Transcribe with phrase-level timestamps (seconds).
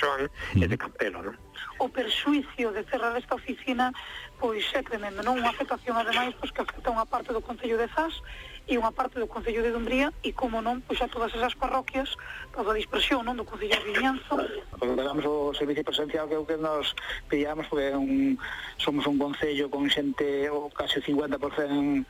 [0.00, 0.62] Persoán mm.
[0.62, 1.36] e de Campelo, non?
[1.76, 3.92] O perxuicio de cerrar esta oficina
[4.40, 5.36] pois é tremendo, non?
[5.36, 8.24] Unha afectación ademais pois, que afecta unha parte do Concello de Zas
[8.64, 12.16] e unha parte do Concello de Dumbría e como non, pois a todas esas parroquias
[12.56, 14.40] toda a dispersión non do Concello de Viñanzo
[14.80, 16.96] damos o servicio presencial que é o que nos
[17.28, 18.40] pillamos porque un,
[18.80, 22.08] somos un Concello con xente o case 50%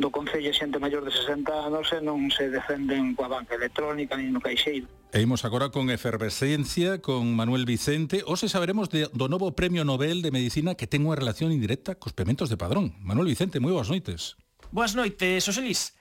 [0.00, 4.32] do Concello xente maior de 60 anos e non se defenden coa banca electrónica ni
[4.32, 4.88] no caixeiro.
[5.12, 8.24] E imos agora con Efervescencia, con Manuel Vicente.
[8.24, 12.16] Hoxe saberemos de, do novo Premio Nobel de Medicina que ten unha relación indirecta cos
[12.16, 12.96] pementos de padrón.
[13.04, 14.40] Manuel Vicente, moi boas noites.
[14.72, 15.92] Boas noites, Oselis.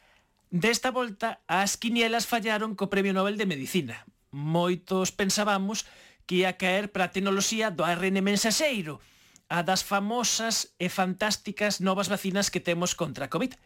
[0.47, 4.07] Desta volta, as quinielas fallaron co Premio Nobel de Medicina.
[4.31, 5.83] Moitos pensábamos
[6.29, 9.02] que ia caer para a tecnoloxía do ARN mensaxeiro,
[9.49, 13.58] a das famosas e fantásticas novas vacinas que temos contra a COVID.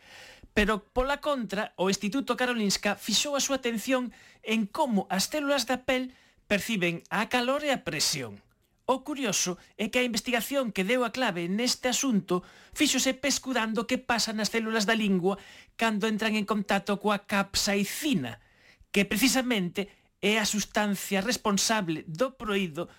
[0.55, 5.83] Pero, pola contra, o Instituto Karolinska fixou a súa atención en como as células da
[5.83, 6.15] pel
[6.47, 8.39] perciben a calor e a presión.
[8.83, 12.43] O curioso é que a investigación que deu a clave neste asunto
[12.75, 15.39] fíxose pescudando que pasa nas células da lingua
[15.79, 18.43] cando entran en contacto coa capsaicina,
[18.91, 19.87] que precisamente
[20.19, 22.91] é a sustancia responsable do proído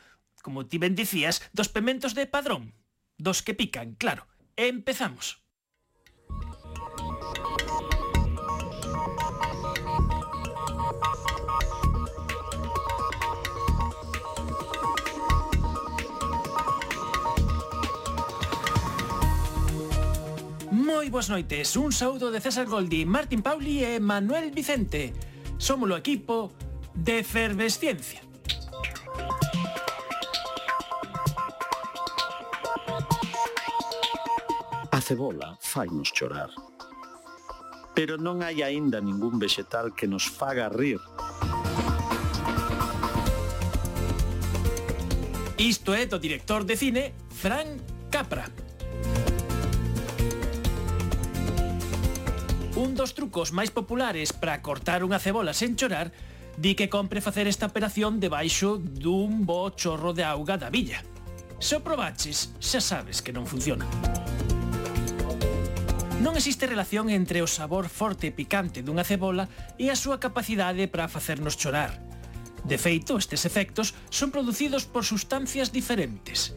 [0.45, 2.77] como ti ben dicías, dos pementos de padrón.
[3.17, 4.29] Dos que pican, claro.
[4.61, 5.41] Empezamos.
[20.71, 25.17] Moi boas noites, un saúdo de César Goldi, Martín Pauli e Manuel Vicente.
[25.57, 26.53] Somos o equipo
[26.93, 28.24] de Efervesciencia.
[35.05, 36.49] cebola fainos chorar.
[37.93, 40.99] Pero non hai aínda ningún vexetal que nos faga rir.
[45.61, 47.77] Isto é do director de cine Fran
[48.09, 48.49] Capra.
[52.75, 56.11] Un dos trucos máis populares para cortar unha cebola sen chorar
[56.59, 61.05] di que compre facer esta operación debaixo dun bo chorro de auga da villa.
[61.63, 63.87] Se o probaches, xa sabes que non funciona.
[66.25, 69.45] Non existe relación entre o sabor forte e picante dunha cebola
[69.77, 72.01] e a súa capacidade para facernos chorar.
[72.65, 76.57] De feito, estes efectos son producidos por sustancias diferentes.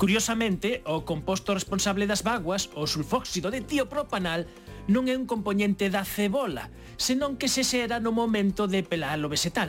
[0.00, 4.48] Curiosamente, o composto responsable das vaguas, o sulfóxido de tiopropanal,
[4.88, 9.28] non é un componente da cebola, senón que se xera no momento de pelar o
[9.28, 9.68] vegetal.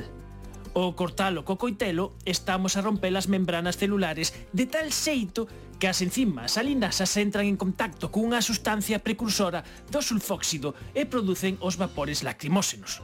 [0.72, 6.04] Ao cortalo co coitelo, estamos a romper as membranas celulares de tal xeito que as
[6.04, 13.00] enzimas salinasas entran en contacto cunha sustancia precursora do sulfóxido e producen os vapores lacrimósenos.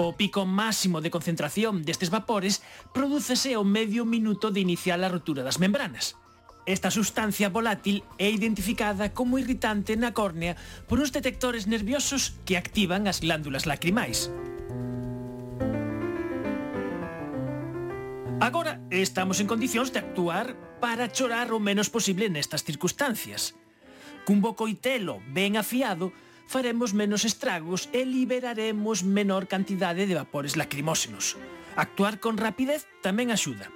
[0.00, 2.60] O pico máximo de concentración destes vapores
[2.92, 6.16] prodúcese ao medio minuto de iniciar a rotura das membranas.
[6.68, 10.56] Esta sustancia volátil é identificada como irritante na córnea
[10.88, 14.28] por uns detectores nerviosos que activan as glándulas lacrimais.
[18.40, 23.52] Agora estamos en condicións de actuar para chorar o menos posible nestas circunstancias.
[24.24, 26.08] Cun bo coitelo ben afiado,
[26.48, 31.36] faremos menos estragos e liberaremos menor cantidade de vapores lacrimóxenos.
[31.76, 33.68] Actuar con rapidez tamén axuda.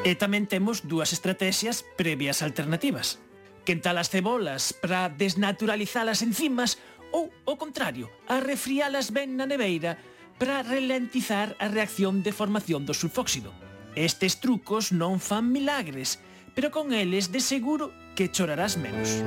[0.00, 3.20] E tamén temos dúas estrategias previas alternativas.
[3.68, 6.80] Quentar as cebolas para desnaturalizar as enzimas
[7.12, 10.00] ou, ao contrario, arrefrialas ben na neveira
[10.38, 13.50] para ralentizar a reacción de formación do sulfóxido.
[13.98, 16.22] Estes trucos non fan milagres,
[16.54, 19.18] pero con eles de seguro que chorarás menos.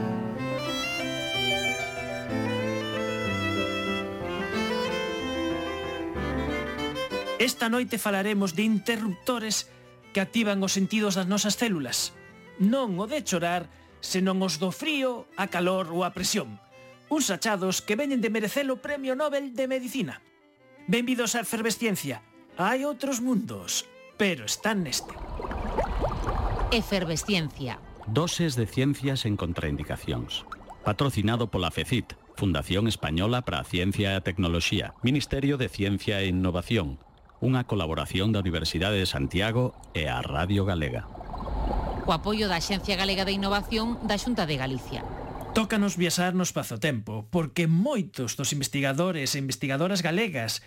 [7.42, 9.68] Esta noite falaremos de interruptores
[10.14, 12.16] que activan os sentidos das nosas células.
[12.62, 13.68] Non o de chorar,
[14.00, 16.62] senón os do frío, a calor ou a presión.
[17.12, 20.24] Uns achados que veñen de merecer o Premio Nobel de Medicina.
[20.88, 22.26] Benvidos a Efervesciencia.
[22.58, 23.86] Hai outros mundos,
[24.18, 25.14] pero están neste.
[26.74, 27.78] Efervesciencia.
[28.10, 30.44] Doses de ciencias en contraindicacións.
[30.82, 36.34] Patrocinado pola FECIT, Fundación Española para a Ciencia e a Tecnoloxía, Ministerio de Ciencia e
[36.34, 36.98] Innovación,
[37.38, 41.06] unha colaboración da Universidade de Santiago e a Radio Galega.
[42.02, 45.06] Co apoio da Axencia Galega de Innovación da Xunta de Galicia.
[45.54, 50.64] Tócanos viaxar no espazo-tempo, porque moitos dos investigadores e investigadoras galegas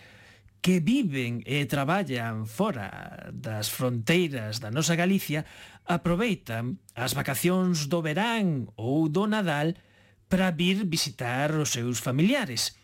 [0.60, 5.48] que viven e traballan fora das fronteiras da nosa Galicia
[5.88, 9.72] aproveitan as vacacións do verán ou do Nadal
[10.28, 12.76] para vir visitar os seus familiares.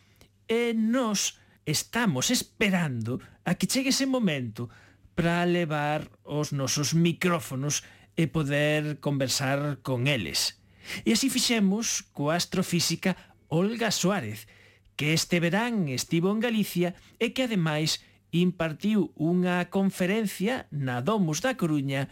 [0.48, 1.36] E nos
[1.68, 4.72] estamos esperando a que chegue ese momento
[5.12, 7.84] para levar os nosos micrófonos
[8.16, 10.59] e poder conversar con eles.
[11.06, 13.16] E así fixemos coa astrofísica
[13.48, 14.46] Olga Suárez,
[14.94, 21.58] que este verán estivo en Galicia e que ademais impartiu unha conferencia na Domus da
[21.58, 22.06] Coruña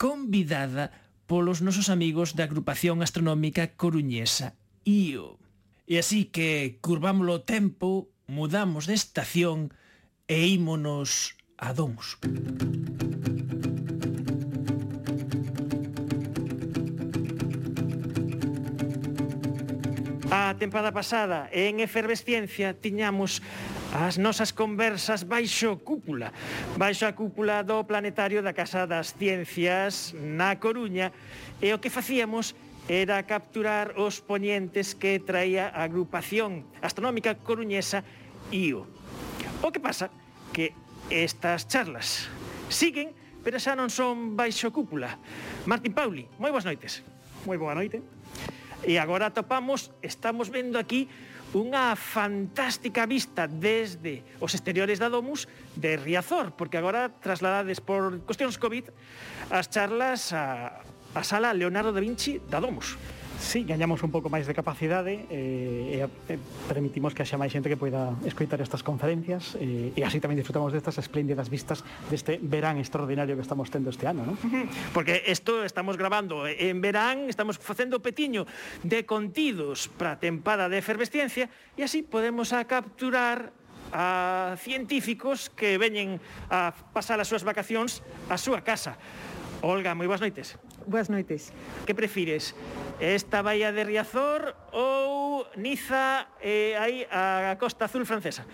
[0.00, 0.90] convidada
[1.30, 5.38] polos nosos amigos da agrupación astronómica coruñesa IO.
[5.86, 9.70] E así que curvámoslo o tempo, mudamos de estación
[10.26, 12.18] e ímonos a Domus.
[20.50, 23.38] a tempada pasada en efervesciencia tiñamos
[23.94, 26.34] as nosas conversas baixo cúpula,
[26.74, 31.14] baixo a cúpula do planetario da Casa das Ciencias na Coruña
[31.62, 32.58] e o que facíamos
[32.90, 38.02] era capturar os poñentes que traía a agrupación astronómica coruñesa
[38.50, 38.90] IO.
[39.62, 40.10] O que pasa
[40.50, 40.74] que
[41.14, 42.26] estas charlas
[42.66, 43.14] siguen,
[43.46, 45.14] pero xa non son baixo cúpula.
[45.70, 47.06] Martín Pauli, moi boas noites.
[47.46, 48.02] Moi boa noite.
[48.84, 51.04] E agora topamos, estamos vendo aquí
[51.52, 58.56] unha fantástica vista desde os exteriores da Domus de Riazor, porque agora trasladades por cuestións
[58.56, 58.88] COVID
[59.50, 60.78] as charlas a,
[61.12, 62.94] a sala Leonardo da Vinci da Domus.
[63.40, 66.36] Sí, gañamos un pouco máis de capacidade eh, e
[66.68, 70.76] permitimos que haxa máis xente que poida escoitar estas conferencias eh, e así tamén disfrutamos
[70.76, 71.80] destas espléndidas vistas
[72.12, 74.36] deste verán extraordinario que estamos tendo este ano, non?
[74.92, 78.44] Porque isto estamos grabando en verán, estamos facendo petiño
[78.84, 83.56] de contidos para a tempada de efervesciencia e así podemos a capturar
[83.90, 86.20] a científicos que veñen
[86.52, 89.00] a pasar as súas vacacións á súa casa.
[89.64, 90.60] Olga, moi boas noites.
[90.86, 91.52] Boas noites.
[91.86, 92.54] Que prefires?
[93.00, 98.44] Esta baía de Riazor ou Niza eh, aí a Costa Azul francesa?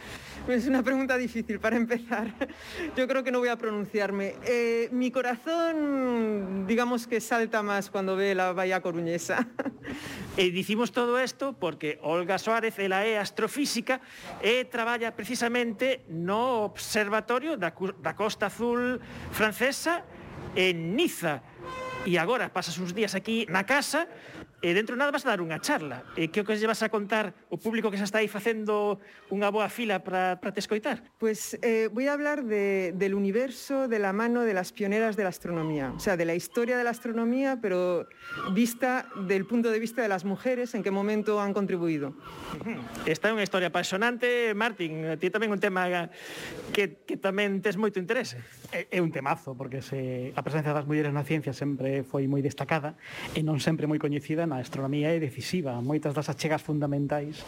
[0.46, 2.31] Es una pregunta difícil para empezar.
[2.96, 4.34] Yo creo que no voy a pronunciarme.
[4.46, 9.46] Eh, mi corazón, digamos que salta más cuando ve la bahía coruñesa.
[10.37, 14.05] E dicimos todo isto porque Olga Suárez, ela é astrofísica
[14.44, 19.00] e traballa precisamente no Observatorio da, da Costa Azul
[19.32, 20.05] francesa
[20.52, 21.40] en Niza.
[22.06, 24.06] E agora pasas uns días aquí na casa
[24.64, 26.03] e dentro nada vas a dar unha charla.
[26.17, 28.97] E que o que lle vas a contar o público que xa está aí facendo
[29.29, 31.05] unha boa fila para te escoitar?
[31.20, 35.29] Pues eh, voy a hablar de, del universo de la mano de las pioneras de
[35.29, 35.93] la astronomía.
[35.93, 38.08] O sea, de la historia de la astronomía, pero
[38.56, 42.17] vista del punto de vista de las mujeres, en qué momento han contribuído.
[43.05, 45.05] Esta é unha historia apasionante, Martín.
[45.20, 46.08] Ti tamén un tema
[46.73, 48.41] que, que tamén tes moito interese.
[48.73, 52.41] É, é un temazo, porque se, a presencia das mulleres na ciencia sempre foi moi
[52.41, 52.97] destacada
[53.37, 55.76] e non sempre moi coñecida na a astronomía é decisiva.
[55.82, 57.43] Moitas das achegas fundamentais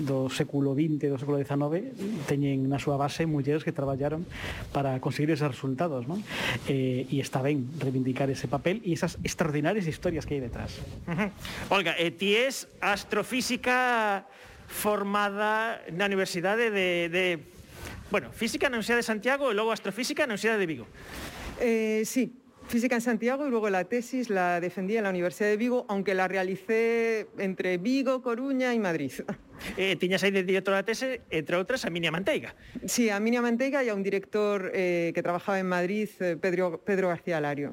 [0.00, 1.92] do século XX, do século XIX,
[2.24, 4.24] teñen na súa base mulleres que traballaron
[4.72, 6.24] para conseguir esos resultados, non?
[6.66, 10.80] Eh, e está ben reivindicar ese papel e esas extraordinarias historias que hai detrás.
[11.04, 11.30] Uh -huh.
[11.68, 14.24] Olga, e ti es astrofísica
[14.72, 17.24] formada na Universidade de, de...
[18.08, 20.86] Bueno, física na Universidade de Santiago e logo astrofísica na Universidade de Vigo.
[21.60, 22.41] Eh, sí,
[22.72, 26.14] física en Santiago y luego la tesis la defendí en la Universidad de Vigo, aunque
[26.14, 29.12] la realicé entre Vigo, Coruña y Madrid.
[29.76, 32.50] Eh, tiñas aí de director da tese, entre outras, a Minia Manteiga.
[32.82, 36.82] Sí, a Minia Manteiga e a un director eh, que trabajaba en Madrid, eh, Pedro,
[36.82, 37.70] Pedro García Lario.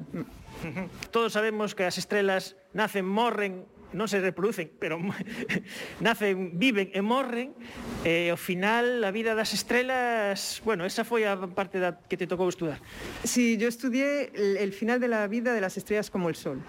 [1.10, 4.98] Todos sabemos que as estrelas nacen, morren, non se reproducen, pero
[6.04, 7.54] nacen, viven e morren,
[8.06, 12.48] e ao final a vida das estrelas, bueno, esa foi a parte que te tocou
[12.48, 12.78] estudar.
[13.24, 16.62] Sí, yo estudié el, el final de la vida de las estrellas como el Sol.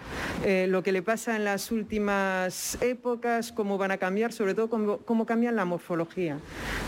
[0.44, 4.70] Eh, lo que le pasa en las últimas épocas, cómo van a cambiar, sobre todo
[4.70, 6.40] cómo, cómo cambian la morfología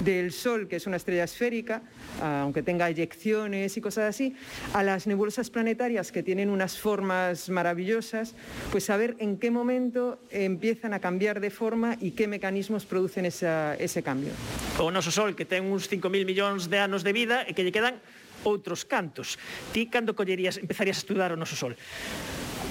[0.03, 1.83] del Sol, que es una estrella esférica,
[2.21, 4.35] aunque tenga eyecciones y cosas así,
[4.73, 8.35] a las nebulosas planetarias que tienen unas formas maravillosas,
[8.71, 13.75] pues saber en qué momento empiezan a cambiar de forma e que mecanismos producen esa,
[13.75, 14.31] ese cambio.
[14.79, 17.73] O noso sol que ten uns 5.000 millóns de anos de vida e que lle
[17.73, 17.99] quedan
[18.43, 19.39] outros cantos.
[19.71, 21.75] Ti cando collerías, empezarías a estudar o noso sol?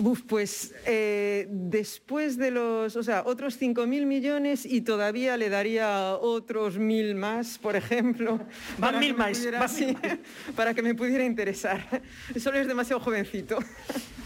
[0.00, 6.16] Uf, pues eh, después de los, o sea, otros 5.000 millones y todavía le daría
[6.16, 8.40] otros 1.000 más, por ejemplo.
[8.78, 10.18] Van 1.000 más, pudiera, van sí, más.
[10.56, 12.02] Para que me pudiera interesar.
[12.36, 13.58] Solo es demasiado jovencito.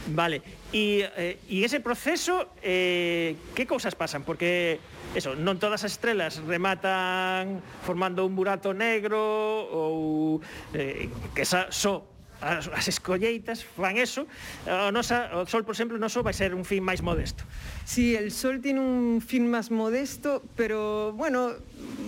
[0.09, 4.23] Vale, y, eh, y ese proceso, eh, ¿qué cosas pasan?
[4.23, 4.79] Porque
[5.15, 9.19] eso, non todas as estrelas rematan formando un burato negro
[9.67, 10.39] ou
[10.77, 14.27] eh, que esa só so as, as escolleitas fan eso,
[14.67, 17.45] o, nosa, o Sol, por exemplo, noso vai ser un fin máis modesto.
[17.85, 21.55] Sí, el Sol tiene un fin más modesto, pero bueno,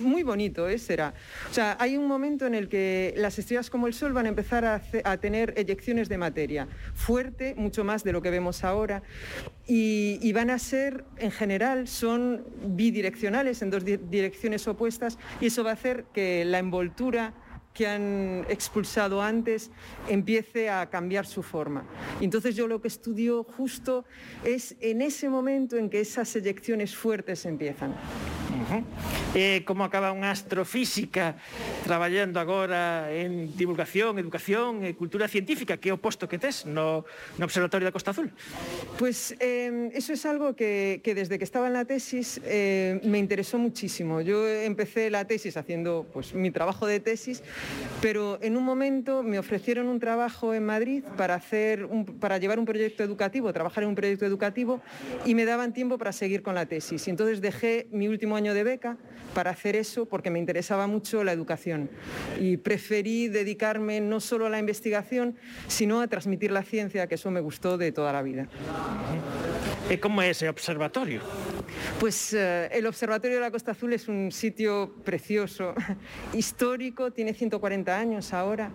[0.01, 0.77] muy bonito ¿eh?
[0.77, 1.13] será.
[1.49, 4.29] O sea, hay un momento en el que las estrellas como el Sol van a
[4.29, 4.79] empezar a,
[5.17, 9.03] tener eyecciones de materia fuerte, mucho más de lo que vemos ahora,
[9.67, 15.63] y, van a ser, en general, son bidireccionales en dos di direcciones opuestas, y eso
[15.63, 17.33] va a hacer que la envoltura
[17.73, 19.71] que han expulsado antes
[20.07, 21.85] empiece a cambiar su forma.
[22.21, 24.05] Entonces yo lo que estudio justo
[24.43, 27.95] es en ese momento en que esas eyecciones fuertes empiezan.
[28.69, 28.83] Uh -huh.
[29.33, 31.35] eh, como acaba unha astrofísica
[31.83, 37.05] traballando agora en divulgación, educación e cultura científica, que é o posto que tes no,
[37.41, 38.29] no Observatorio da Costa Azul?
[39.01, 43.57] Pues eh, eso es algo que, desde que estaba en la tesis eh, me interesó
[43.57, 44.21] muchísimo.
[44.21, 47.41] Yo empecé la tesis haciendo pues, mi trabajo de tesis
[48.01, 51.87] pero en un momento me ofrecieron un trabajo en Madrid para, hacer
[52.19, 54.81] para llevar un proyecto educativo, trabajar en un proyecto educativo
[55.25, 57.07] y me daban tiempo para seguir con la tesis.
[57.07, 58.97] Y entonces dejé mi último año de beca
[59.33, 61.89] para hacer eso porque me interesaba mucho la educación
[62.39, 65.35] y preferí dedicarme no solo a la investigación,
[65.67, 68.47] sino a transmitir la ciencia, que eso me gustó de toda la vida.
[69.89, 71.21] ¿Y cómo es ese observatorio?
[71.99, 75.73] Pues eh, el Observatorio de la Costa Azul es un sitio precioso,
[76.33, 78.71] histórico, tiene 140 años ahora,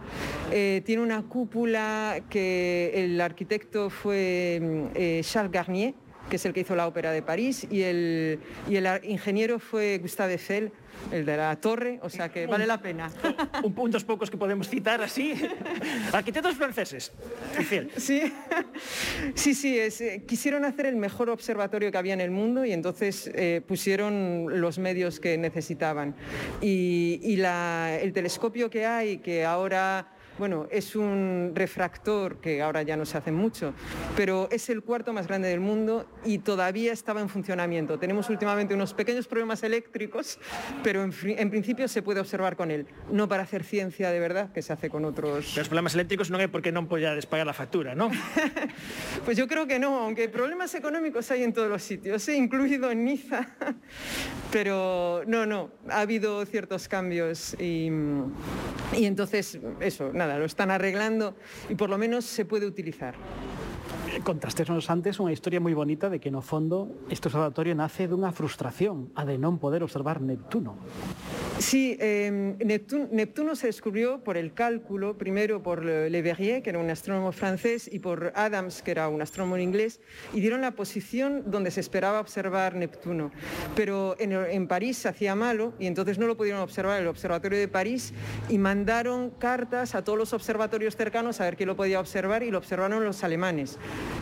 [0.51, 5.95] eh, tiene una cúpula que el arquitecto fue eh, Charles Garnier,
[6.29, 9.99] que es el que hizo la ópera de París, y el, y el ingeniero fue
[9.99, 10.73] Gustave Eiffel,
[11.13, 13.11] el de la torre, o sea que vale la pena.
[13.63, 15.35] Un, un dos pocos que podemos citar así.
[16.13, 17.13] Arquitectos franceses.
[17.59, 17.91] Eiffel.
[17.97, 18.33] Sí,
[19.35, 22.73] sí, sí es, eh, quisieron hacer el mejor observatorio que había en el mundo y
[22.73, 26.15] entonces eh, pusieron los medios que necesitaban.
[26.61, 32.83] Y, y la, el telescopio que hay, que ahora bueno, es un refractor que ahora
[32.83, 33.75] ya no se hace mucho,
[34.17, 37.99] pero es el cuarto más grande del mundo y todavía estaba en funcionamiento.
[37.99, 40.39] Tenemos últimamente unos pequeños problemas eléctricos,
[40.83, 42.87] pero en, en principio se puede observar con él.
[43.11, 45.57] No para hacer ciencia de verdad, que se hace con otros...
[45.57, 48.11] Los problemas eléctricos no hay porque no podías pagar la factura, ¿no?
[49.25, 52.37] pues yo creo que no, aunque problemas económicos hay en todos los sitios, ¿eh?
[52.37, 53.49] incluido en Niza.
[54.53, 57.91] pero no, no, ha habido ciertos cambios y,
[58.97, 61.35] y entonces eso, nada, nada, lo están arreglando
[61.69, 63.15] y por lo menos se puede utilizar.
[64.25, 69.13] Contrastesnos antes unha historia moi bonita de que no fondo este observatorio nace dunha frustración
[69.19, 70.81] a de non poder observar Neptuno.
[71.65, 72.31] Sí, eh,
[73.11, 77.89] Neptuno, se descubrió por el cálculo, primero por Le Verrier, que era un astrónomo francés,
[77.91, 79.99] y por Adams, que era un astrónomo inglés,
[80.35, 83.33] y dieron la posición donde se esperaba observar Neptuno.
[83.75, 87.69] Pero en, París se hacía malo y entonces no lo pudieron observar el Observatorio de
[87.69, 88.13] París
[88.51, 92.51] y mandaron cartas a todos los observatorios cercanos a ver quién lo podía observar y
[92.51, 93.79] lo observaron los alemanes.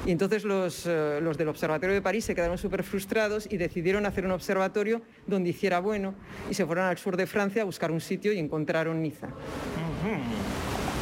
[0.07, 4.07] Y entonces los, uh, los del Observatorio de París se quedaron súper frustrados y decidieron
[4.07, 6.15] hacer un observatorio donde hiciera bueno
[6.49, 9.33] y se fueron al sur de Francia a buscar un sitio y encontraron Niza.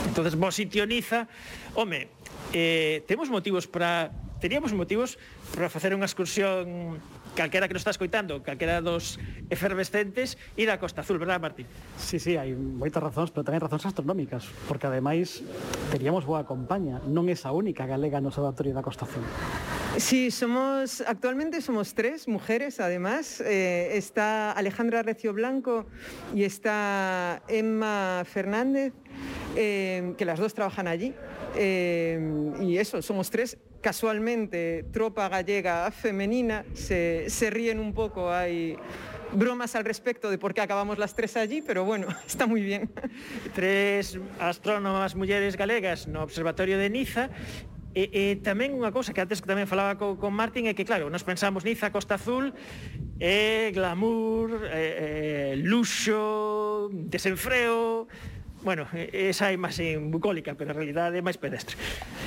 [0.06, 1.26] Entonces, vos sitio Niza,
[1.74, 2.06] home,
[2.54, 5.18] eh, temos motivos para teríamos motivos
[5.52, 6.96] para facer unha excursión
[7.36, 9.20] calquera que nos está escoitando, calquera dos
[9.52, 11.68] efervescentes, ir á Costa Azul, verdad, Martín?
[12.00, 15.44] Sí, sí, hai moitas razóns, pero tamén razóns astronómicas, porque ademais
[15.92, 19.22] teríamos boa compañía, non é a única galega no Observatorio da Costa Azul.
[19.98, 23.40] Sí, somos, actualmente somos tres mujeres, además.
[23.40, 25.86] Eh, está Alejandra Recio Blanco
[26.34, 28.92] y está Emma Fernández,
[29.56, 31.12] eh, que las dos trabajan allí.
[31.56, 33.58] Eh, y eso, somos tres.
[33.80, 38.76] Casualmente, tropa gallega femenina, se, se ríen un poco, hay
[39.32, 42.90] bromas al respecto de por qué acabamos las tres allí, pero bueno, está muy bien.
[43.54, 47.30] Tres astrónomas mulleres galegas no Observatorio de Niza
[47.90, 50.86] E, e tamén unha cousa que antes que tamén falaba co, con Martín é que,
[50.86, 52.54] claro, nos pensamos Niza, Costa Azul,
[53.18, 58.06] é glamour, é, é, luxo, desenfreo,
[58.62, 61.80] Bueno, esa imaxe bucólica, pero en realidad é máis pedestre.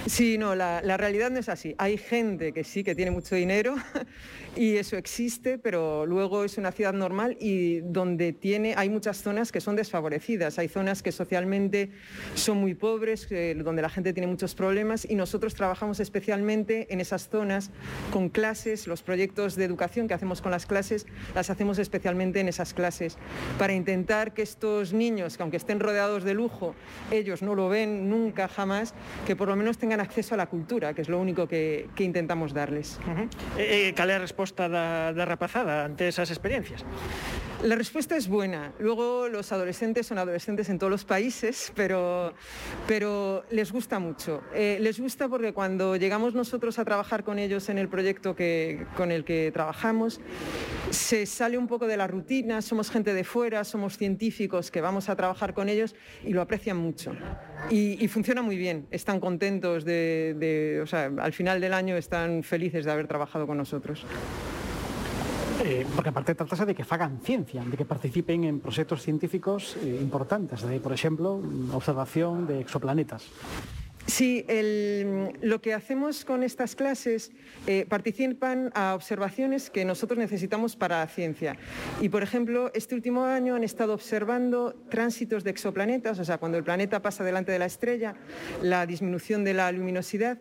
[0.10, 1.76] Sí, no, la, realidad no es así.
[1.78, 3.76] Hay gente que sí que tiene mucho dinero
[4.58, 9.52] y eso existe, pero luego es una ciudad normal y donde tiene, hay muchas zonas
[9.52, 10.58] que son desfavorecidas.
[10.58, 11.92] Hay zonas que socialmente
[12.34, 17.30] son muy pobres, donde la gente tiene muchos problemas y nosotros trabajamos especialmente en esas
[17.30, 17.70] zonas
[18.12, 22.48] con clases, los proyectos de educación que hacemos con las clases, las hacemos especialmente en
[22.48, 23.20] esas clases
[23.60, 26.76] para intentar que estos niños, que aunque estén rodeados de lujo,
[27.12, 28.94] ellos no lo ven nunca jamás,
[29.26, 32.04] que por lo menos tengan acceso a la cultura, que es lo único que, que
[32.04, 33.00] intentamos darles.
[33.06, 33.30] Uh -huh.
[33.58, 36.86] eh, cal é a resposta da, da rapazada ante esas experiencias?
[37.64, 38.74] La respuesta es buena.
[38.78, 42.34] Luego los adolescentes son adolescentes en todos los países, pero,
[42.88, 44.42] pero les gusta mucho.
[44.54, 48.86] Eh, les gusta porque cuando llegamos nosotros a trabajar con ellos en el proyecto que,
[48.98, 50.20] con el que trabajamos,
[50.90, 55.08] se sale un poco de la rutina, somos gente de fuera, somos científicos que vamos
[55.08, 57.14] a trabajar con ellos y lo aprecian mucho.
[57.70, 62.86] Y, funciona muy bien, están contentos de, o sea, al final del año están felices
[62.86, 64.06] de haber trabajado con nosotros.
[65.64, 69.98] Eh, porque aparte tratase de que fagan ciencia, de que participen en proxectos científicos eh,
[70.02, 71.42] importantes, de, por exemplo,
[71.72, 73.30] observación de exoplanetas.
[74.06, 74.46] Sí,
[75.42, 77.32] lo que hacemos con estas clases
[77.68, 81.56] eh, participan a observaciones que nosotros necesitamos para la ciencia.
[82.02, 86.58] Y, por ejemplo, este último año han estado observando tránsitos de exoplanetas, o sea, cuando
[86.58, 88.16] el planeta pasa delante de la estrella,
[88.62, 90.40] la disminución de la luminosidad,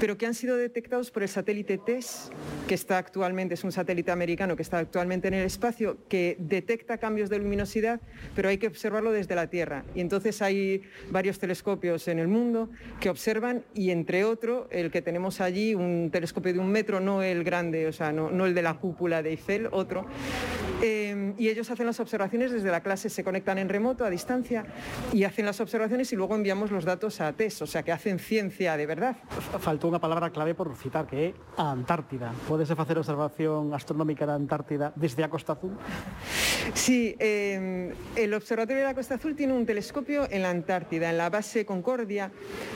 [0.00, 2.30] pero que han sido detectados por el satélite TESS,
[2.66, 6.96] que está actualmente, es un satélite americano que está actualmente en el espacio, que detecta
[6.96, 8.00] cambios de luminosidad,
[8.34, 9.84] pero hay que observarlo desde la Tierra.
[9.94, 12.70] Y entonces hay varios telescopios en el mundo
[13.02, 17.20] que observan y entre otro el que tenemos allí, un telescopio de un metro, no
[17.20, 20.06] el grande, o sea, no, no el de la cúpula de Eiffel, otro.
[20.82, 24.66] Eh, y ellos hacen las observaciones desde la clase, se conectan en remoto, a distancia,
[25.12, 28.18] y hacen las observaciones y luego enviamos los datos a TES, o sea, que hacen
[28.18, 29.16] ciencia de verdad.
[29.62, 32.34] Faltou unha palabra clave por citar, que é a Antártida.
[32.50, 35.78] Podese facer observación astronómica da Antártida desde a Costa Azul?
[36.74, 41.18] Sí, eh, el Observatorio de la Costa Azul tiene un telescopio en la Antártida, en
[41.18, 42.30] la base Concordia,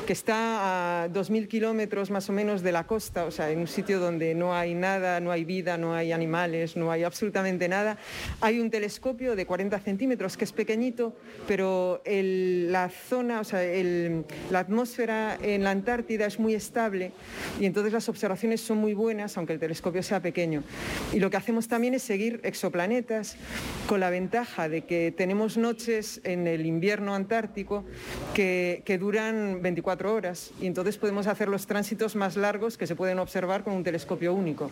[0.06, 3.66] que está a 2.000 kilómetros más o menos de la costa, o sea, en un
[3.66, 7.95] sitio donde no hay nada, no hay vida, no hay animales, no hay absolutamente nada.
[8.40, 13.60] Hay un telescopio de 40 centímetros que es pequeñito, pero la zona, o sea,
[14.50, 17.12] la atmósfera en la Antártida es muy estable
[17.60, 20.62] y entonces las observaciones son muy buenas, aunque el telescopio sea pequeño.
[21.12, 23.36] Y lo que hacemos también es seguir exoplanetas
[23.86, 27.84] con la ventaja de que tenemos noches en el invierno antártico
[28.34, 33.18] que, duran 24 horas y entonces podemos hacer los tránsitos más largos que se pueden
[33.18, 34.70] observar con un telescopio único.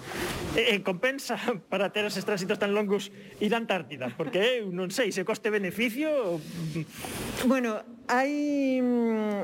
[0.57, 1.39] Eh, compensa
[1.69, 5.51] para ter esos tránsitos tan longos ir á Antártida, porque eu non sei se coste
[5.51, 6.39] beneficio.
[6.39, 7.49] Mm.
[7.51, 9.43] Bueno, hai mm,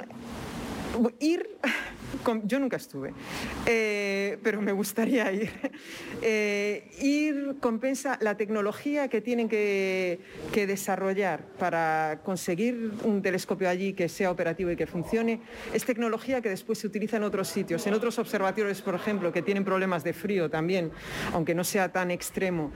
[1.20, 1.42] ir
[2.44, 3.12] yo nunca estuve,
[3.66, 5.50] eh, pero me gustaría ir.
[6.22, 10.20] Eh, ir compensa la tecnología que tienen que,
[10.52, 15.40] que, desarrollar para conseguir un telescopio allí que sea operativo y que funcione.
[15.72, 19.40] Es tecnología que después se utiliza en otros sitios, en otros observatorios, por ejemplo, que
[19.40, 20.90] tienen problemas de frío también,
[21.32, 22.70] aunque no sea tan extremo.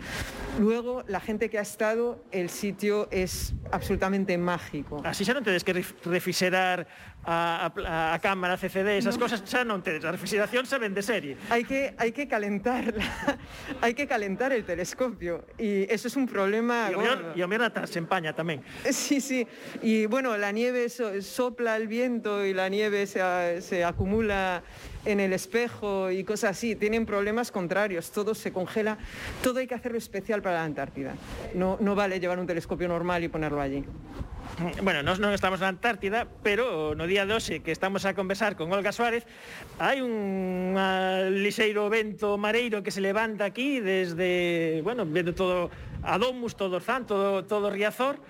[0.59, 5.03] Luego, la gente que ha estado, el sitio es absolutamente mágico.
[5.05, 6.87] Así ya no tienes que refrigerar
[7.25, 9.21] a, a, a cámara CCD, esas no.
[9.21, 11.41] cosas cousas xa non tedes, a refrigeración se ven de serie.
[11.49, 12.93] Hai que hai que calentar
[13.83, 17.33] hai que calentar el telescopio e eso es un problema y o gordo.
[17.33, 18.61] E o mellor se empaña tamén.
[18.93, 19.49] Sí, sí.
[19.81, 23.25] E bueno, la nieve so, sopla el viento e la nieve se,
[23.65, 24.61] se acumula
[25.05, 28.99] en el espejo y cosas así, tienen problemas contrarios, todo se congela,
[29.43, 31.15] todo hay que hacerlo especial para la Antártida.
[31.55, 33.85] No, no vale llevar un telescopio normal y ponerlo allí.
[34.83, 38.71] Bueno, nós non estamos na Antártida, pero no día 12 que estamos a conversar con
[38.71, 39.27] Olga Suárez,
[39.83, 40.79] hai un
[41.43, 45.75] lixeiro vento mareiro que se levanta aquí desde, bueno, vendo todo
[46.07, 48.23] a Domus, todo Orzán, todo, todo Riazor,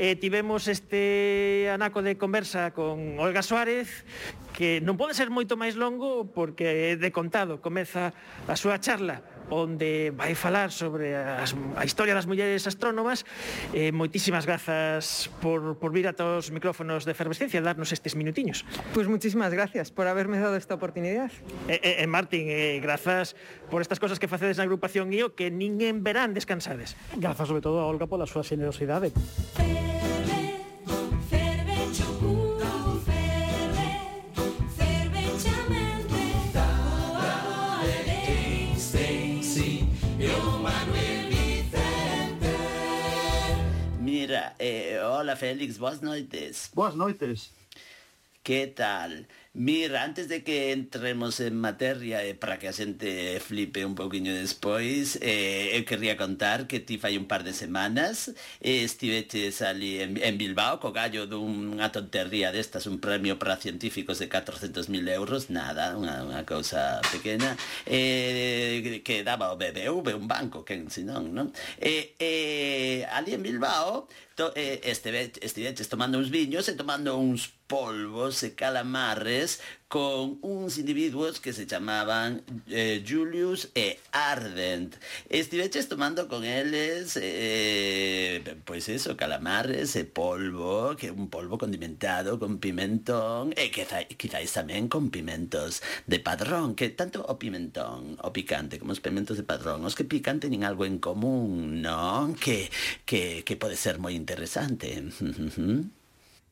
[0.00, 4.08] e tivemos este anaco de conversa con Olga Suárez,
[4.56, 7.60] que non pode ser moito máis longo porque de contado.
[7.60, 8.16] Comeza
[8.48, 13.22] a súa charla onde vai falar sobre as, a historia das mulleres astrónomas.
[13.70, 18.66] Eh, moitísimas grazas por, por vir a todos os micrófonos de efervescencia darnos estes minutiños.
[18.90, 22.80] Pois pues muchísimas gracias por haberme dado esta oportunidade E, eh, eh, eh, Martín, eh,
[22.80, 23.36] grazas
[23.70, 26.96] por estas cosas que facedes na agrupación IO que nin en verán descansades.
[27.20, 29.12] Grazas sobre todo a Olga pola súa xenerosidade.
[29.12, 29.95] Música
[44.26, 46.70] mira, eh, hola Félix, boas noites.
[46.74, 47.52] Boas noites.
[48.42, 49.24] Que tal?
[49.58, 54.36] Mira, antes de que entremos en materia e para que a xente flipe un poquinho
[54.36, 60.04] despois, eh, eu querría contar que ti fai un par de semanas eh, estiveches ali
[60.04, 65.48] en, en Bilbao co gallo dunha tontería destas, un premio para científicos de 400.000 euros,
[65.48, 67.56] nada, unha, unha cousa pequena,
[67.88, 71.48] eh, que daba o BBV, un banco, que senón, non?
[71.80, 74.04] Eh, eh, ali en Bilbao
[74.36, 81.38] to, eh, estiveches tomando uns viños e tomando uns polvos e calamares con uns individuos
[81.38, 84.96] que se chamaban eh, Julius e Ardent.
[85.30, 92.58] Estiveches tomando con eles eh, pois eso, calamares e polvo, que un polvo condimentado con
[92.58, 98.82] pimentón e quizá, quizáis tamén con pimentos de padrón, que tanto o pimentón, o picante
[98.82, 102.34] como os pimentos de padrón, os que pican teñen algo en común, non?
[102.34, 102.70] Que,
[103.06, 104.98] que, que ser moi interesante.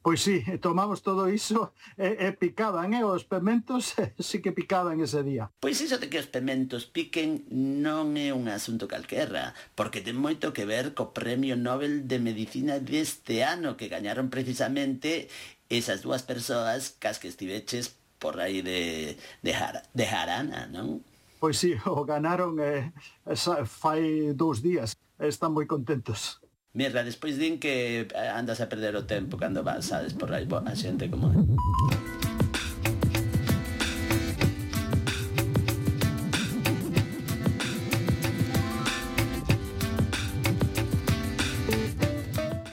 [0.04, 3.08] Pois sí, tomamos todo iso e, e picaban, eh?
[3.08, 5.48] Os pementos sí que picaban ese día.
[5.64, 10.52] Pois iso de que os pementos piquen non é un asunto calquerra, porque ten moito
[10.52, 15.32] que ver co Premio Nobel de Medicina deste ano que gañaron precisamente
[15.72, 21.00] esas dúas persoas cas que estiveches por aí de, de, Jar, de Jarana, non?
[21.40, 22.92] Pois sí, o ganaron eh,
[23.24, 24.92] esa, fai dous días.
[25.16, 26.43] Están moi contentos.
[26.74, 30.74] Mira, despois din que eh, andas a perder o tempo cando vas a desporrar a
[30.74, 31.30] xente como...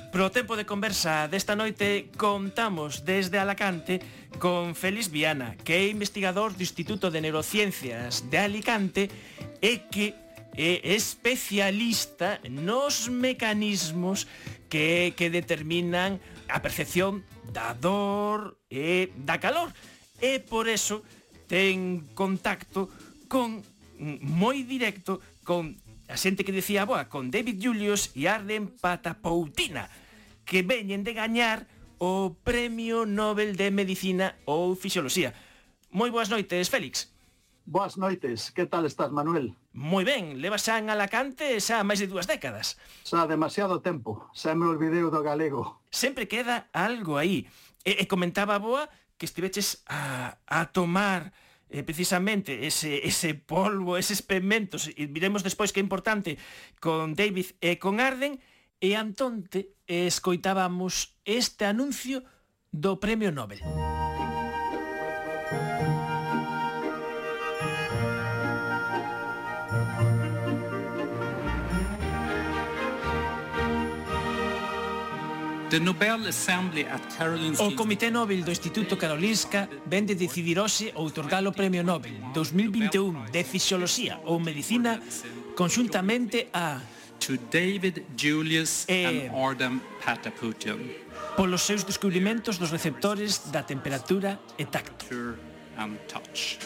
[0.10, 4.02] Pro tempo de conversa desta noite contamos desde Alacante
[4.42, 9.14] con Félix Viana, que é investigador do Instituto de Neurociencias de Alicante
[9.62, 10.18] e que
[10.56, 14.28] é especialista nos mecanismos
[14.68, 16.20] que, que determinan
[16.52, 19.72] a percepción da dor e da calor.
[20.20, 21.04] E por eso
[21.48, 22.92] ten contacto
[23.32, 23.64] con
[24.02, 25.76] moi directo con
[26.12, 29.88] a xente que decía, boa, con David Julius e Arden Patapoutina,
[30.44, 31.64] que veñen de gañar
[32.04, 35.32] o Premio Nobel de Medicina ou Fisioloxía.
[35.96, 37.16] Moi boas noites, Félix.
[37.66, 39.56] Boas noites, que tal estás, Manuel?
[39.72, 42.76] Moi ben, levas xa en Alacante xa máis de dúas décadas.
[43.06, 45.80] Xa demasiado tempo, xa me olvidei do galego.
[45.94, 47.46] Sempre queda algo aí.
[47.86, 51.32] E, e comentaba Boa que estiveches a, a tomar
[51.70, 56.42] eh, precisamente ese, ese polvo, eses pementos, e viremos despois que é importante,
[56.82, 58.42] con David e con Arden,
[58.82, 62.26] e Antonte escoitábamos este anuncio
[62.74, 63.62] do Premio Nobel.
[63.62, 64.31] Música
[77.60, 83.32] O Comité Nobel do Instituto Karolinska ven de decidir hoxe outorgar o Premio Nobel 2021
[83.32, 85.00] de Fisioloxía ou Medicina
[85.56, 86.76] conxuntamente a
[87.24, 90.92] to David Julius e, and Ardam Pataputian
[91.40, 95.40] polos seus descubrimentos dos receptores da temperatura e tacto.
[95.78, 96.60] And touch.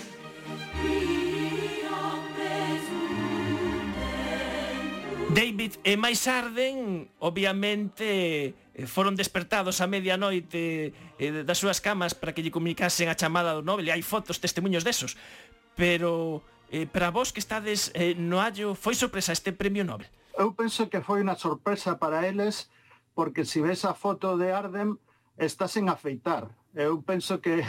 [5.30, 12.36] David e máis arden, obviamente, Eh, foron despertados a medianoite eh, das súas camas para
[12.36, 15.16] que lle comunicasen a chamada do Nobel e hai fotos, testemunhos desos.
[15.80, 20.12] Pero eh, para vos que estades eh, no hallo foi sorpresa este premio Nobel?
[20.36, 22.68] Eu penso que foi unha sorpresa para eles
[23.16, 25.00] porque se si ves a foto de Arden
[25.40, 26.52] está sen afeitar.
[26.76, 27.64] Eu penso que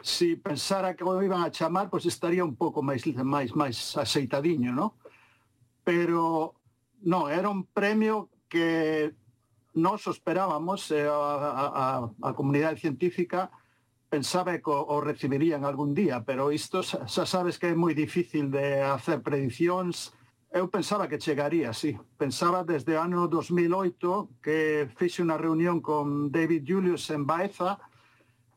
[0.00, 3.76] se si pensara que o iban a chamar, pois estaría un pouco máis máis máis
[4.00, 4.96] aceitadiño, non?
[5.84, 6.56] Pero
[7.04, 9.12] non, era un premio que
[9.74, 13.50] nos esperábamos, eh, a, a, a comunidade científica
[14.10, 18.50] pensaba que o, o recibirían algún día, pero isto xa sabes que é moi difícil
[18.50, 20.10] de hacer predicións.
[20.50, 21.94] Eu pensaba que chegaría, sí.
[22.18, 27.78] Pensaba desde o ano 2008 que fixe unha reunión con David Julius en Baeza,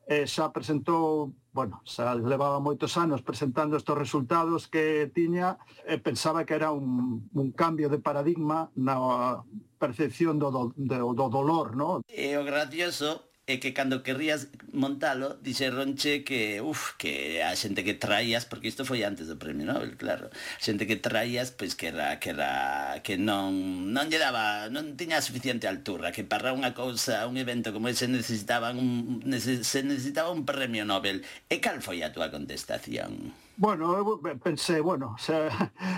[0.07, 5.99] eh, xa presentou, bueno, xa levaba moitos anos presentando estes resultados que tiña e eh,
[5.99, 9.43] pensaba que era un, un cambio de paradigma na
[9.79, 12.03] percepción do, do, do, do dolor, no?
[12.07, 17.91] E o gracioso e que cando querrías montalo dixeronche que uf, que a xente que
[17.91, 20.31] traías porque isto foi antes do premio Nobel, claro.
[20.31, 24.95] A xente que traías pois que era que era que non non lle daba, non
[24.95, 30.31] tiña suficiente altura, que para unha cousa, un evento como ese necesitaban un se necesitaba
[30.31, 31.27] un premio Nobel.
[31.51, 33.35] E cal foi a túa contestación?
[33.59, 35.35] Bueno, eh, eu eh, pensei, bueno, se,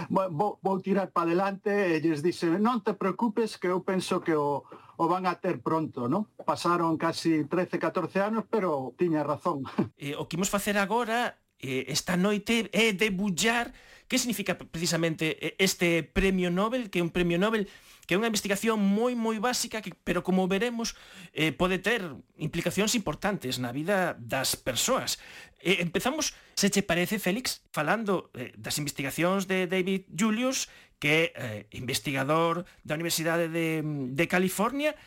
[0.10, 4.34] vou, vou tirar para adelante e lles dixe, non te preocupes que eu penso que
[4.34, 4.66] o
[4.98, 6.28] o van a ter pronto, non?
[6.44, 9.64] Pasaron casi 13, 14 anos, pero tiña razón.
[10.00, 13.72] E eh, o que imos facer agora eh, esta noite é debullar
[14.08, 17.68] que significa precisamente eh, este premio Nobel, que é un premio Nobel
[18.06, 20.94] que é unha investigación moi moi básica que, pero como veremos
[21.34, 22.06] eh, pode ter
[22.38, 25.18] implicacións importantes na vida das persoas.
[25.58, 30.70] Eh, empezamos, se che parece, Félix, falando eh, das investigacións de David Julius
[31.06, 34.98] que é eh, investigador da Universidade de, de California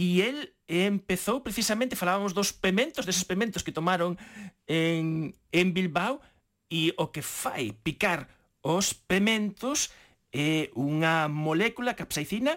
[0.00, 4.16] e el empezou precisamente, falábamos dos pementos, deses pementos que tomaron
[4.64, 6.24] en, en Bilbao,
[6.72, 8.32] e o que fai picar
[8.64, 9.92] os pementos
[10.32, 12.56] é unha molécula capsaicina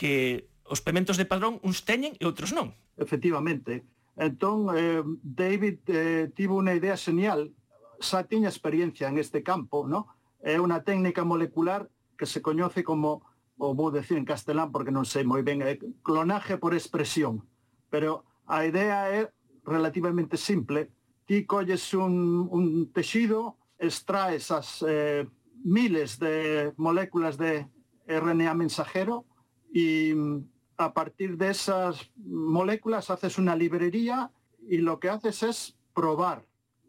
[0.00, 2.72] que os pementos de padrón uns teñen e outros non.
[2.96, 3.84] Efectivamente.
[4.16, 7.52] Entón, eh, David eh, tivo unha idea genial,
[8.00, 10.08] xa tiña experiencia en este campo, no?
[10.40, 13.22] É unha técnica molecular que se coñece como
[13.58, 17.46] o vou decir en castelán porque non sei moi ben, é clonaje por expresión.
[17.90, 19.30] Pero a idea é
[19.64, 20.90] relativamente simple.
[21.24, 24.50] Ti colles un, un texido, extraes
[24.86, 25.26] eh,
[25.64, 27.66] miles de moléculas de
[28.06, 29.24] RNA mensajero
[29.72, 30.12] y
[30.76, 34.30] a partir de esas moléculas haces una librería
[34.68, 36.44] y lo que haces es probar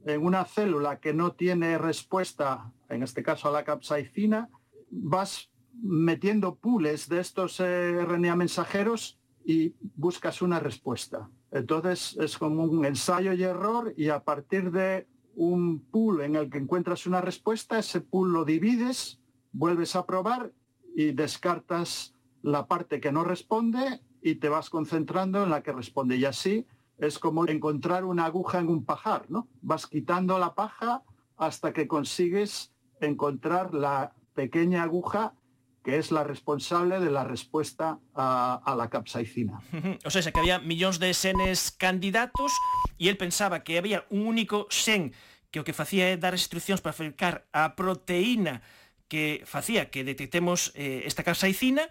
[0.05, 4.49] en una célula que no tiene respuesta, en este caso a la capsaicina,
[4.89, 5.49] vas
[5.81, 11.29] metiendo pools de estos eh, RNA mensajeros y buscas una respuesta.
[11.51, 16.49] Entonces es como un ensayo y error y a partir de un pool en el
[16.49, 19.19] que encuentras una respuesta, ese pool lo divides,
[19.51, 20.51] vuelves a probar
[20.95, 26.15] y descartas la parte que no responde y te vas concentrando en la que responde.
[26.15, 26.65] Y así
[26.97, 29.47] es como encontrar una aguja en un pajar, ¿no?
[29.61, 31.03] Vas quitando la paja
[31.37, 32.71] hasta que consigues
[33.01, 35.33] encontrar la pequeña aguja
[35.85, 39.61] que es la responsable de la respuesta a, a la capsaicina.
[40.03, 42.51] O sea, que había millóns de senes candidatos
[42.97, 45.13] e el pensaba que había un único sen
[45.53, 48.65] que o que facía é dar instruccións para fabricar a proteína
[49.07, 51.85] que facía que detectemos eh, esta capsaicina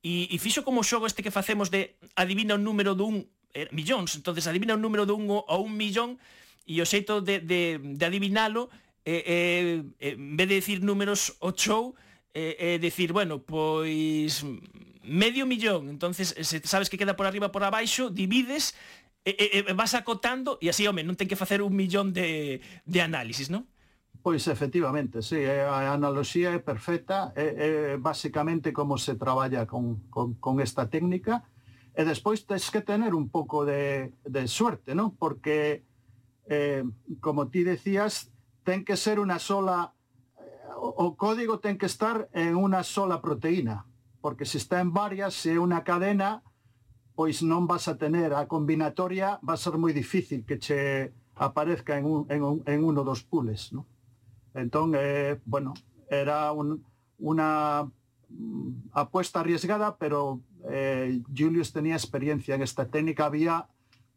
[0.00, 4.16] e, e fixo como xogo este que facemos de adivina o número dun eh, millóns,
[4.16, 6.16] entonces adivina o número dun ou un millón
[6.64, 8.72] e o xeito de, de, de adivinalo
[9.04, 11.94] eh, eh, en vez de decir números o show,
[12.34, 14.44] eh, decir, bueno, pois
[15.04, 18.74] medio millón, entonces eh, se sabes que queda por arriba por abaixo, divides,
[19.24, 23.00] e, e, vas acotando e así, home, non ten que facer un millón de, de
[23.00, 23.64] análisis, non?
[24.24, 30.08] Pois efectivamente, sí, eh, a analoxía é perfecta, é, é basicamente como se traballa con,
[30.08, 31.44] con, con esta técnica,
[31.94, 35.14] e despois tens que tener un pouco de, de suerte, non?
[35.14, 35.84] Porque,
[36.48, 36.84] eh,
[37.20, 38.33] como ti decías,
[38.64, 39.92] ten que ser unha sola
[40.84, 43.88] o código ten que estar en unha sola proteína,
[44.20, 46.44] porque se está en varias, se é unha cadena,
[47.14, 51.96] pois non vas a tener a combinatoria, va a ser moi difícil que che aparezca
[51.96, 53.86] en, un, en, un, en uno dos pools, ¿no?
[54.54, 55.74] Eh, bueno,
[56.08, 56.84] era un,
[57.18, 57.90] una
[58.28, 63.68] mm, apuesta arriesgada, pero eh, Julius tenía experiencia en esta técnica, había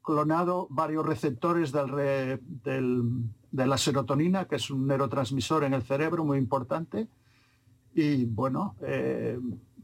[0.03, 5.83] clonado varios receptores del, re, del, de la serotonina, que es un neurotransmisor en el
[5.83, 7.07] cerebro muy importante.
[7.93, 9.39] Y bueno, eh,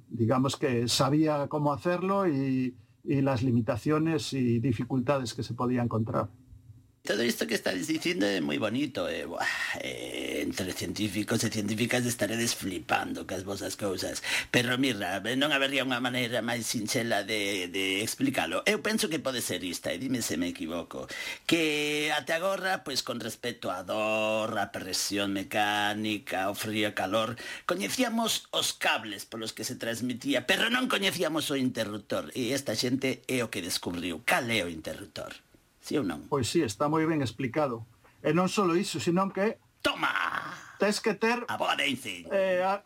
[0.10, 6.30] digamos que sabía cómo hacerlo y, y las limitaciones y dificultades que se podía encontrar.
[7.06, 9.26] Todo isto que está dicindo é moi bonito e, eh?
[9.28, 14.24] buah, eh, entre científicos e científicas estaredes flipando cas vosas cousas.
[14.56, 18.64] Pero mirra, non habería unha maneira máis sinxela de, de explicalo.
[18.64, 21.12] Eu penso que pode ser ista e dime se me equivoco
[21.44, 27.36] que até agora, pois con respecto a dor a presión mecánica o frío e calor
[27.68, 33.28] coñecíamos os cables polos que se transmitía pero non coñecíamos o interruptor e esta xente
[33.28, 34.24] é o que descubriu.
[34.24, 35.36] Cal é o interruptor?
[35.84, 36.24] Sí ou non?
[36.32, 37.84] Pois sí, está moi ben explicado.
[38.24, 39.60] Eh, e non só iso, senón que...
[39.84, 40.16] Toma!
[40.80, 41.44] Tes que ter...
[41.52, 42.24] A boa dicen.
[42.32, 42.80] Eh, a,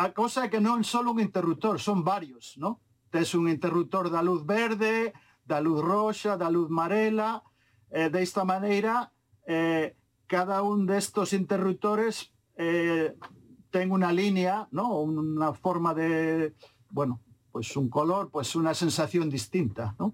[0.00, 2.80] a cosa é que non só un interruptor, son varios, non?
[3.12, 5.12] Tes un interruptor da luz verde,
[5.44, 7.44] da luz roxa, da luz marela...
[7.88, 9.12] Eh, desta maneira,
[9.48, 9.96] eh,
[10.28, 13.16] cada un destos interruptores eh,
[13.72, 15.00] ten unha línea, ¿no?
[15.00, 16.52] unha forma de,
[16.92, 20.12] bueno, pues un color, pues unha sensación distinta, ¿no?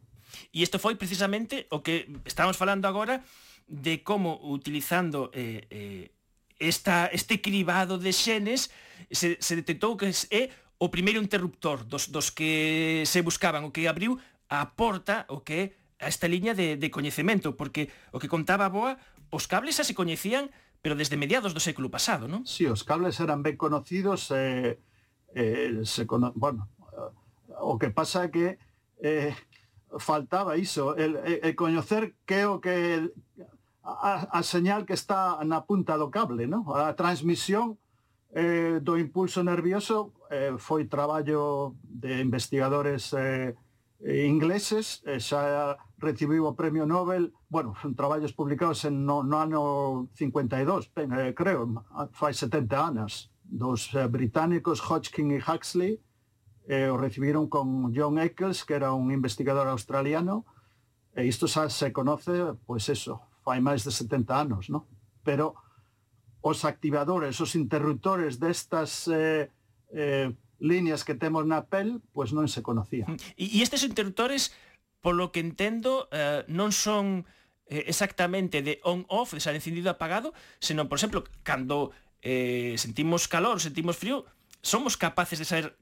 [0.53, 3.23] E isto foi precisamente o que estamos falando agora
[3.67, 6.13] de como utilizando eh, eh,
[6.59, 8.71] esta, este cribado de xenes
[9.11, 13.89] se, se detectou que é o primeiro interruptor dos, dos que se buscaban, o que
[13.89, 14.19] abriu
[14.51, 18.99] a porta o que a esta liña de, de coñecemento, porque o que contaba Boa,
[19.31, 20.51] os cables xa se coñecían,
[20.85, 22.45] pero desde mediados do século pasado, non?
[22.45, 24.77] Si, sí, os cables eran ben conocidos, eh,
[25.33, 26.35] eh, se cono...
[26.37, 26.69] bueno,
[27.65, 28.47] o que pasa é que
[29.01, 29.33] eh,
[29.99, 33.11] faltaba iso, el, el coñecer que o que
[33.85, 36.65] a, a señal que está na punta do cable, ¿no?
[36.73, 37.77] A transmisión
[38.33, 43.55] eh, do impulso nervioso eh, foi traballo de investigadores eh,
[44.05, 49.63] ingleses, eh, xa recibiu o premio Nobel, bueno, son traballos publicados en no, no ano
[50.17, 56.01] 52, ben, eh, creo, fai 70 anos, dos eh, británicos Hodgkin e Huxley,
[56.69, 60.45] eh, o recibiron con John Eccles, que era un investigador australiano,
[61.15, 64.89] e isto xa se conoce, pois eso, fai máis de 70 anos, no?
[65.23, 65.55] Pero
[66.45, 69.49] os activadores, os interruptores destas eh,
[69.93, 73.07] eh, líneas que temos na pel, pois non se conocía.
[73.09, 74.53] Mm, e estes interruptores,
[75.05, 77.29] polo que entendo, eh, non son
[77.69, 81.93] eh, exactamente de on-off, de ser encendido apagado, senón, por exemplo, cando
[82.25, 84.25] eh, sentimos calor, sentimos frío,
[84.65, 85.77] somos capaces de saber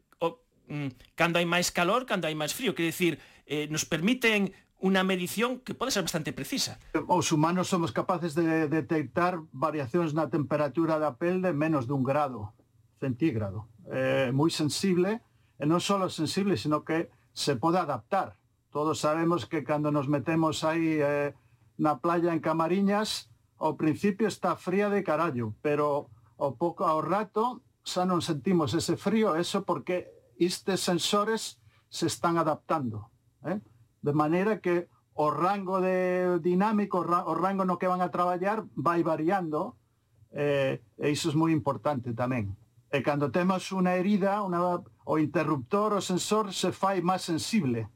[0.68, 5.06] mm, cando hai máis calor, cando hai máis frío, quer dicir, eh, nos permiten unha
[5.06, 6.82] medición que pode ser bastante precisa.
[7.06, 12.50] Os humanos somos capaces de detectar variacións na temperatura da pel de menos dun grado
[12.98, 13.70] centígrado.
[13.86, 15.22] É eh, moi sensible,
[15.58, 18.34] e non só sensible, sino que se pode adaptar.
[18.74, 21.30] Todos sabemos que cando nos metemos aí eh,
[21.78, 23.30] na playa en Camariñas,
[23.62, 26.10] ao principio está fría de carallo, pero
[26.42, 30.10] ao pouco ao rato xa non sentimos ese frío, eso porque
[30.44, 33.10] estes sensores se están adaptando.
[33.44, 33.60] Eh?
[34.00, 39.02] De maneira que o rango de dinámico, o rango no que van a traballar vai
[39.02, 39.76] variando
[40.32, 42.56] eh, e iso é moi importante tamén.
[42.88, 47.88] E cando temos unha herida, una, o interruptor, o sensor se fai máis sensible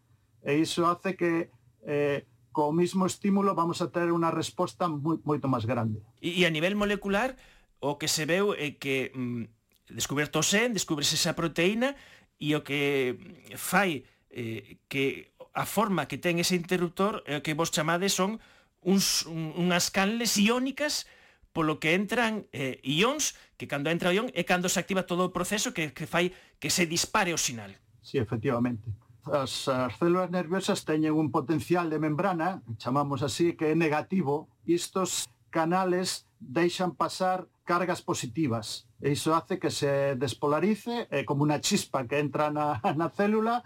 [0.45, 1.49] e iso hace que
[1.85, 6.01] eh, co mismo estímulo vamos a ter unha resposta moi, moito máis grande.
[6.21, 7.37] E, e a nivel molecular,
[7.81, 11.97] o que se veu é que mm, descubierto sen, descubres esa proteína,
[12.39, 17.45] e o que mm, fai eh, que a forma que ten ese interruptor é o
[17.45, 18.39] que vos chamades son
[18.85, 21.09] uns, un, unhas canles iónicas
[21.57, 25.25] polo que entran eh, ións, que cando entra o ión é cando se activa todo
[25.25, 27.73] o proceso que, que fai que se dispare o sinal.
[28.05, 28.85] Sí, efectivamente.
[29.27, 34.77] As, as células nerviosas teñen un potencial de membrana, chamamos así, que é negativo, e
[34.77, 41.61] estos canales deixan pasar cargas positivas e iso hace que se despolarice eh, como unha
[41.61, 43.63] chispa que entra na, na célula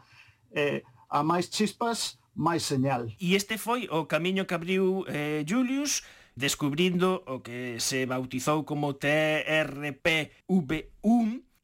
[0.50, 3.10] eh, a máis chispas máis señal.
[3.18, 6.02] E este foi o camiño que abriu eh, Julius
[6.38, 10.30] descubrindo o que se bautizou como TRPV1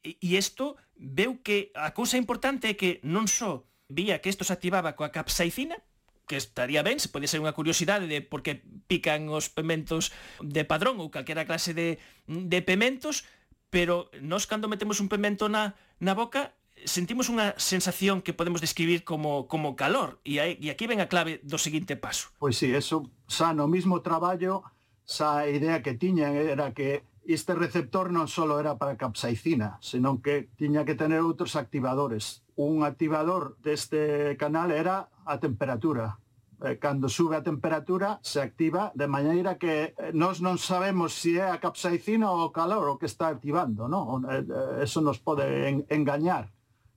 [0.03, 4.53] e isto veu que a cousa importante é que non só vía que isto se
[4.53, 5.79] activaba coa capsaicina,
[6.27, 8.59] que estaría ben, se pode ser unha curiosidade de por que
[8.91, 10.11] pican os pementos
[10.43, 13.23] de padrón ou calquera clase de, de pementos,
[13.69, 19.01] pero nós cando metemos un pemento na, na boca sentimos unha sensación que podemos describir
[19.01, 22.29] como, como calor e, aí, e aquí ven a clave do seguinte paso.
[22.37, 24.61] Pois sí, eso xa no mismo traballo
[25.07, 30.23] xa a idea que tiñan era que este receptor non só era para capsaicina, senón
[30.23, 32.47] que tiña que tener outros activadores.
[32.55, 36.23] Un activador deste canal era a temperatura,
[36.61, 41.37] eh, cando sube a temperatura se activa de maneira que eh, nós non sabemos se
[41.37, 44.25] si é a capsaicina ou o calor o que está activando, non?
[44.25, 45.45] Eh, eh, eso nos pode
[45.89, 46.49] engañar.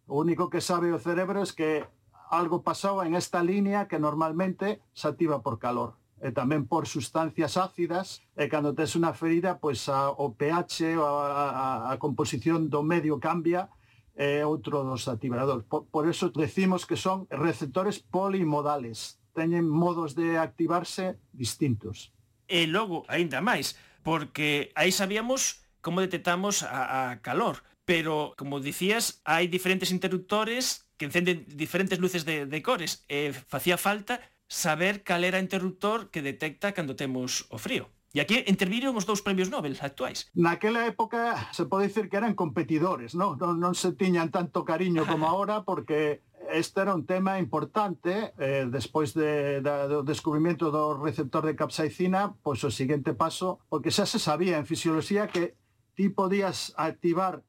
[0.09, 1.71] O único que sabe o cerebro é que
[2.31, 7.57] algo pasou en esta línea que normalmente se activa por calor e tamén por sustancias
[7.57, 12.85] ácidas, e cando tes unha ferida, pois a, o pH, a, a, a composición do
[12.85, 13.73] medio cambia,
[14.13, 15.65] é outro dos activadores.
[15.65, 22.13] Por, por eso decimos que son receptores polimodales, teñen modos de activarse distintos.
[22.51, 29.19] E logo, aínda máis, porque aí sabíamos como detectamos a, a calor, pero, como dicías,
[29.27, 35.25] hai diferentes interruptores que encenden diferentes luces de, de cores, e facía falta saber cal
[35.25, 37.89] era o interruptor que detecta cando temos o frío.
[38.11, 40.27] E aquí interviron os dous premios Nobel actuais.
[40.35, 43.39] Naquela época se pode dicir que eran competidores, non?
[43.39, 48.67] Non, non se tiñan tanto cariño como agora porque Este era un tema importante eh,
[48.71, 54.09] despois de, da, do descubrimento do receptor de capsaicina, pois o seguinte paso, porque xa
[54.09, 55.55] se sabía en fisioloxía que
[55.95, 57.45] ti podías activar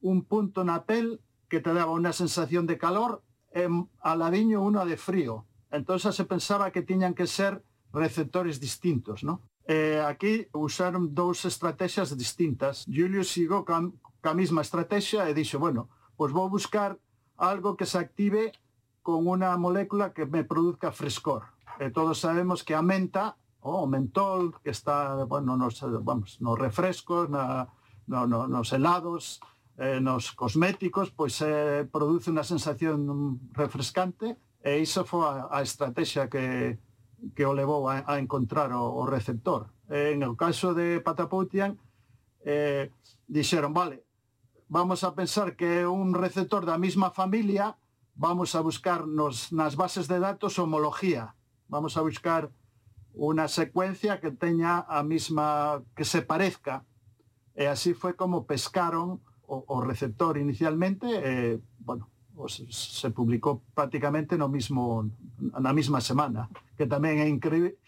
[0.00, 1.18] un punto na pel
[1.50, 3.66] que te daba unha sensación de calor e
[4.00, 5.44] aladiño unha de frío.
[5.74, 7.60] Entón xa se pensaba que tiñan que ser
[7.92, 9.42] receptores distintos, no?
[9.66, 12.86] Eh, aquí usaron dous estrategias distintas.
[12.86, 13.82] Julius sigou ca,
[14.22, 16.94] ca mesma estrategia e dixo, bueno, pois vou buscar
[17.36, 18.52] algo que se active
[19.02, 21.44] con una molécula que me produzca frescor.
[21.78, 26.58] Eh, todos sabemos que a menta o oh, mentol, que está bueno, nos, vamos, nos
[26.58, 27.68] refrescos, na,
[28.06, 29.40] no, no, nos helados,
[29.76, 36.30] eh, nos cosméticos, pois eh, produce unha sensación refrescante e iso foi a, a estrategia
[36.30, 36.78] que,
[37.34, 39.66] que o levou a, a encontrar o, o receptor.
[39.90, 41.74] Eh, en o caso de Patapoutian,
[42.46, 42.94] eh,
[43.26, 44.05] dixeron, vale,
[44.68, 47.76] vamos a pensar que é un receptor da mesma familia,
[48.14, 51.34] vamos a buscar nos, nas bases de datos homología.
[51.68, 52.50] Vamos a buscar
[53.16, 56.84] unha secuencia que teña a mesma que se parezca.
[57.56, 64.36] E así foi como pescaron o, o receptor inicialmente, e, bueno, os, se publicou prácticamente
[64.36, 65.08] no mismo
[65.40, 67.80] na mesma semana, que tamén é increíble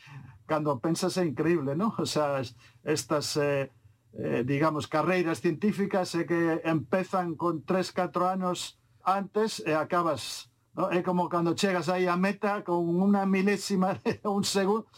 [0.49, 1.93] cando pensas é increíble, non?
[2.01, 2.41] O sea,
[2.83, 3.69] estas eh,
[4.19, 10.91] eh, digamos, carreiras científicas é que empezan con 3-4 anos antes e acabas, no?
[10.91, 14.91] é como cando chegas aí a meta con unha milésima de un segundo,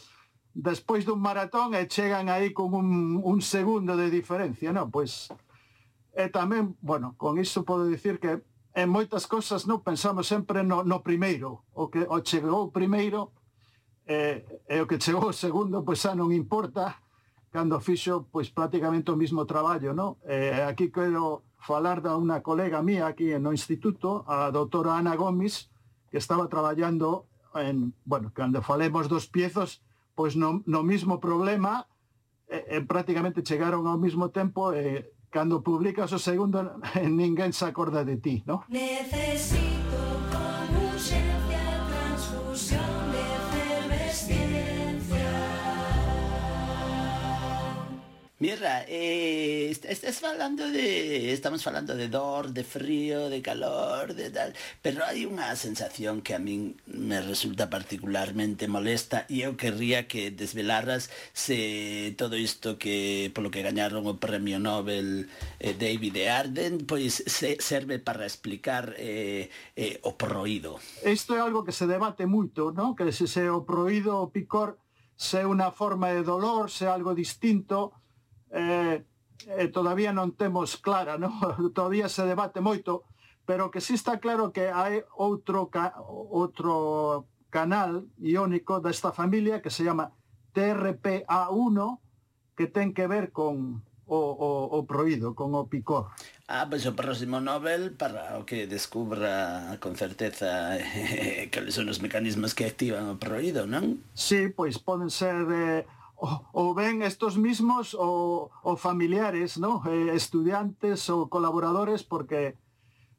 [0.57, 4.89] despois dun maratón e chegan aí con un, un segundo de diferencia, non?
[4.89, 5.29] Pois,
[6.17, 8.41] e tamén, bueno, con iso podo dicir que
[8.73, 13.37] en moitas cosas non pensamos sempre no, no primeiro, o que o chegou primeiro,
[14.09, 16.97] e, e o que chegou segundo, pois xa non importa,
[17.51, 20.17] cando fixo pois prácticamente o mismo traballo, no?
[20.25, 25.69] Eh, aquí quero falar da unha colega mía aquí no instituto, a doutora Ana Gómez,
[26.09, 29.83] que estaba traballando en, bueno, cando falemos dos piezos,
[30.15, 31.85] pois no, no mismo problema,
[32.47, 37.67] eh, eh, prácticamente chegaron ao mismo tempo, eh, cando publicas o segundo, eh, ninguén se
[37.67, 38.63] acorda de ti, no?
[38.71, 39.70] Necesito
[48.41, 51.31] Mirra, eh, estás falando de...
[51.31, 54.57] Estamos falando de dor, de frío, de calor, de tal...
[54.81, 60.33] Pero hai unha sensación que a min me resulta particularmente molesta e eu querría que
[60.33, 65.29] desvelaras se todo isto que polo que gañaron o premio Nobel
[65.61, 70.81] eh, David de Arden pois se serve para explicar eh, eh, o proído.
[71.05, 72.97] Isto é algo que se debate moito, ¿no?
[72.97, 74.81] Que se, se o proído o picor
[75.13, 78.00] se é unha forma de dolor, se é algo distinto,
[78.51, 79.03] eh,
[79.47, 81.33] eh, todavía non temos clara, non?
[81.77, 83.07] todavía se debate moito,
[83.47, 89.73] pero que sí está claro que hai outro ca, outro canal iónico desta familia que
[89.73, 90.13] se chama
[90.53, 91.77] TRPA1
[92.55, 93.81] que ten que ver con
[94.11, 96.11] o, o, o proído, con o picor.
[96.51, 101.87] Ah, pois o próximo Nobel para o que descubra con certeza eh, eh, cales son
[101.87, 104.03] os mecanismos que activan o proído, non?
[104.11, 105.87] Sí, pois poden ser eh,
[106.21, 109.81] o, ben estos mismos o, o familiares, ¿no?
[109.89, 112.61] Eh, estudiantes ou colaboradores porque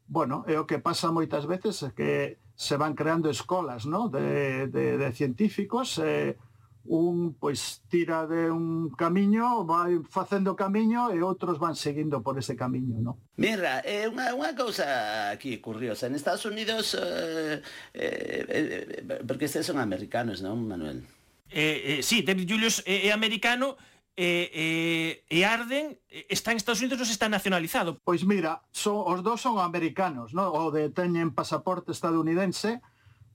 [0.07, 4.07] bueno, é o que pasa moitas veces é que se van creando escolas, ¿no?
[4.07, 6.37] de, de, de científicos, eh,
[6.85, 12.59] un pois tira de un camiño, vai facendo camiño e outros van seguindo por ese
[12.59, 13.15] camiño, no?
[13.39, 16.11] Mira, é eh, unha, unha cousa aquí curiosa.
[16.11, 17.63] En Estados Unidos, eh,
[17.95, 21.07] eh, eh, eh porque estes son americanos, non, Manuel?
[21.53, 23.77] eh, eh, sí, David Julius é, eh, é americano,
[24.17, 25.97] e, eh, e Arden
[26.29, 28.01] está en Estados Unidos, non está nacionalizado.
[28.01, 30.53] Pois mira, son, os dous son americanos, ¿no?
[30.53, 32.81] O de teñen pasaporte estadounidense,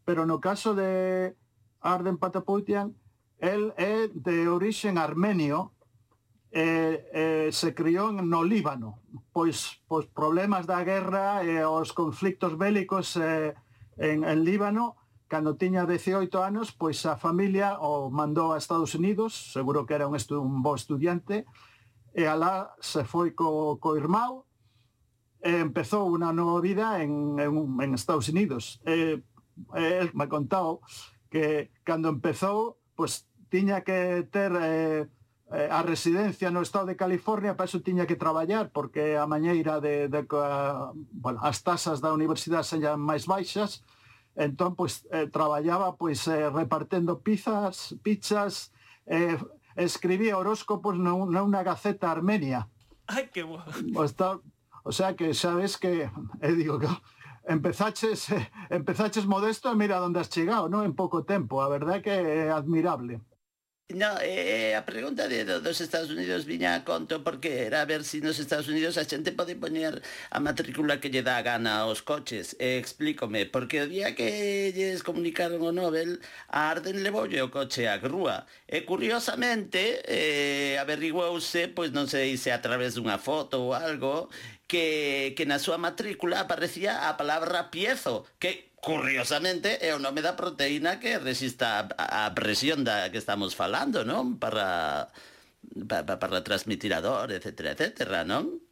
[0.02, 1.34] pero no caso de
[1.82, 2.94] Arden Pataputian,
[3.38, 5.78] el é de orixen armenio,
[6.50, 9.02] e, eh, se criou no Líbano.
[9.32, 13.54] Pois, pois problemas da guerra e os conflictos bélicos eh,
[13.98, 14.96] en, en Líbano,
[15.28, 20.08] Cando tiña 18 anos, pois a familia o mandou a Estados Unidos, seguro que era
[20.08, 21.44] un, estu un bo estudiante,
[22.16, 24.48] e alá se foi co, co irmão,
[25.44, 27.52] e empezou unha nova vida en, en,
[27.84, 28.80] en Estados Unidos.
[28.88, 29.20] E,
[29.76, 30.80] e el me contou
[31.28, 35.04] que cando empezou, pois tiña que ter eh,
[35.52, 40.08] a residencia no estado de California, para iso tiña que traballar, porque a mañeira de,
[40.08, 40.38] de, de
[41.12, 43.84] bueno, as tasas da universidade sean máis baixas,
[44.38, 48.70] Entón, pois, eh, traballaba pois, eh, repartendo pizzas, pizzas,
[49.10, 49.34] eh,
[49.74, 52.70] escribía horóscopos nunha gaceta armenia.
[53.10, 53.58] Ai, que bo.
[53.98, 54.38] O, está,
[54.86, 56.06] o sea que sabes que,
[56.38, 56.86] eh, digo, que
[57.50, 60.86] empezaches, eh, empezaches modesto e mira onde has chegado, ¿no?
[60.86, 63.18] En pouco tempo, a verdade que é admirable.
[63.90, 68.04] No, eh, a pregunta de, dos Estados Unidos viña a conto porque era a ver
[68.04, 71.46] se si nos Estados Unidos a xente pode poñer a matrícula que lle dá a
[71.48, 72.52] gana aos coches.
[72.60, 74.28] Eh, explícome, porque o día que
[74.76, 76.20] lles comunicaron o Nobel,
[76.52, 78.44] a Arden levoulle o coche á grúa.
[78.68, 84.28] E curiosamente, eh, averiguouse, pois non sei se a través dunha foto ou algo,
[84.68, 90.38] que, que na súa matrícula aparecía a palabra piezo, que curiosamente é o nome da
[90.38, 94.38] proteína que resista a, a presión da que estamos falando, non?
[94.38, 95.10] Para
[95.86, 98.62] para, para transmitir a dor, etc, etc, non?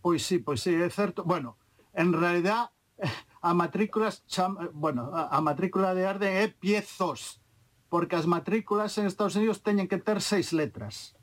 [0.00, 1.24] Pois sí, pois sí, é certo.
[1.24, 1.56] Bueno,
[1.94, 2.70] en realidad
[3.42, 4.56] a matrícula cham...
[4.72, 7.40] bueno, a matrícula de Arden é piezos,
[7.88, 11.16] porque as matrículas en Estados Unidos teñen que ter seis letras.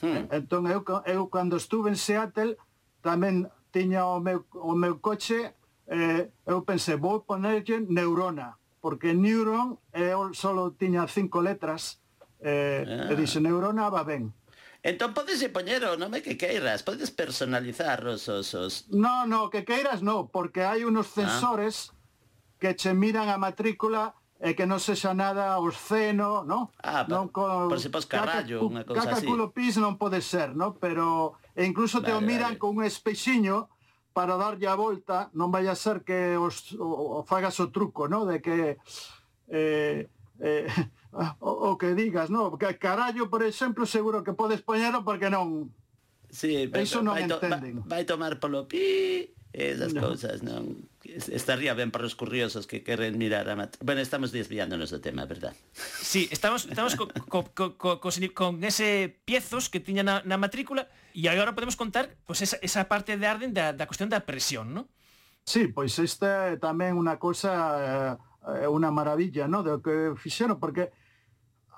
[0.00, 0.28] Hmm.
[0.32, 2.56] Entón eu, eu cando estuve en Seattle
[3.04, 5.52] tamén tiña o meu, o meu coche
[5.90, 11.98] eh, eu pensei, vou ponerlle neurona, porque neuron eu solo tiña cinco letras,
[12.38, 13.10] eh, ah.
[13.10, 14.30] e dixe, neurona va ben.
[14.80, 18.30] Entón podes poñer o nome que queiras, podes personalizar os...
[18.30, 18.88] osos.
[18.88, 21.26] No, no, que queiras no, porque hai unos ah.
[21.26, 22.00] censores ah.
[22.62, 26.72] que che miran a matrícula e que non sexa nada obsceno, no?
[26.80, 29.20] Ah, non co, por se pos carallo, unha cousa así.
[29.20, 30.72] Caca culo pis non pode ser, no?
[30.80, 32.60] Pero e incluso vale, te o miran vale.
[32.62, 33.68] con un espexiño
[34.12, 38.10] para darlle a volta, non vai a ser que os, o, o fagas o truco,
[38.10, 38.26] no?
[38.26, 38.76] de que
[39.48, 40.66] eh, eh,
[41.40, 42.58] o, o que digas, no?
[42.58, 45.70] que carallo, por exemplo, seguro que podes poñero porque non...
[46.30, 47.82] Sí, vai, Eso non vai, entenden.
[47.86, 50.06] Vai, vai tomar polo pi, esas no.
[50.06, 50.86] cousas, non?
[51.02, 53.74] Estaría ben para os curiosos que queren mirar a mat...
[53.82, 55.54] Bueno, estamos desviándonos do tema, verdad?
[55.74, 60.38] Sí, estamos, estamos co, co, co, co, co, con ese piezos que tiña na, na
[60.38, 64.22] matrícula E agora podemos contar pois, esa, esa parte de Arden da, da cuestión da
[64.22, 64.84] presión, non?
[65.44, 67.50] Sí, pois esta é tamén unha cosa,
[68.54, 69.66] eh, é unha maravilla, non?
[69.66, 70.94] Do que fixeron, porque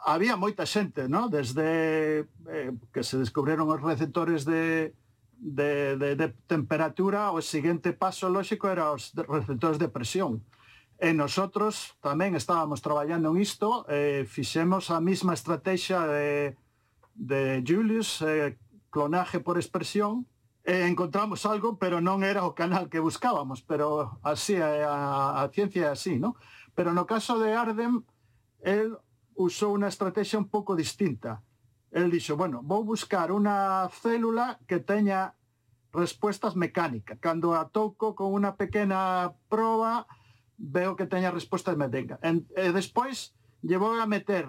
[0.04, 1.30] había moita xente, non?
[1.30, 4.92] Desde eh, que se descubriron os receptores de,
[5.38, 10.42] de, de, de temperatura, o seguinte paso lóxico era os receptores de presión.
[11.02, 16.54] E nosotros tamén estábamos traballando en isto, eh, fixemos a mesma estrategia de,
[17.14, 18.54] de Julius, eh,
[18.92, 20.28] clonaje por expresión,
[20.62, 25.90] e encontramos algo, pero non era o canal que buscábamos, pero así a, a ciencia
[25.90, 26.38] é así, ¿no?
[26.78, 28.06] Pero no caso de Arden,
[28.62, 28.94] el
[29.34, 31.42] usou unha estrategia un pouco distinta.
[31.90, 35.34] El dixo, bueno, vou buscar unha célula que teña
[35.90, 37.18] respuestas mecánicas.
[37.18, 40.06] Cando a toco con unha pequena proba,
[40.56, 42.22] veo que teña respuestas mecánicas.
[42.22, 43.34] E, e despois,
[43.66, 44.46] llevou a meter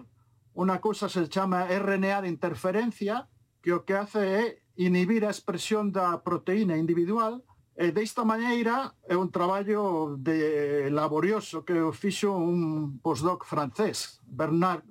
[0.54, 3.26] unha cousa se chama RNA de interferencia,
[3.64, 4.44] que o que hace é
[4.76, 7.40] inhibir a expresión da proteína individual
[7.80, 14.84] e desta maneira é un traballo de laborioso que o fixo un postdoc francés, Bernard,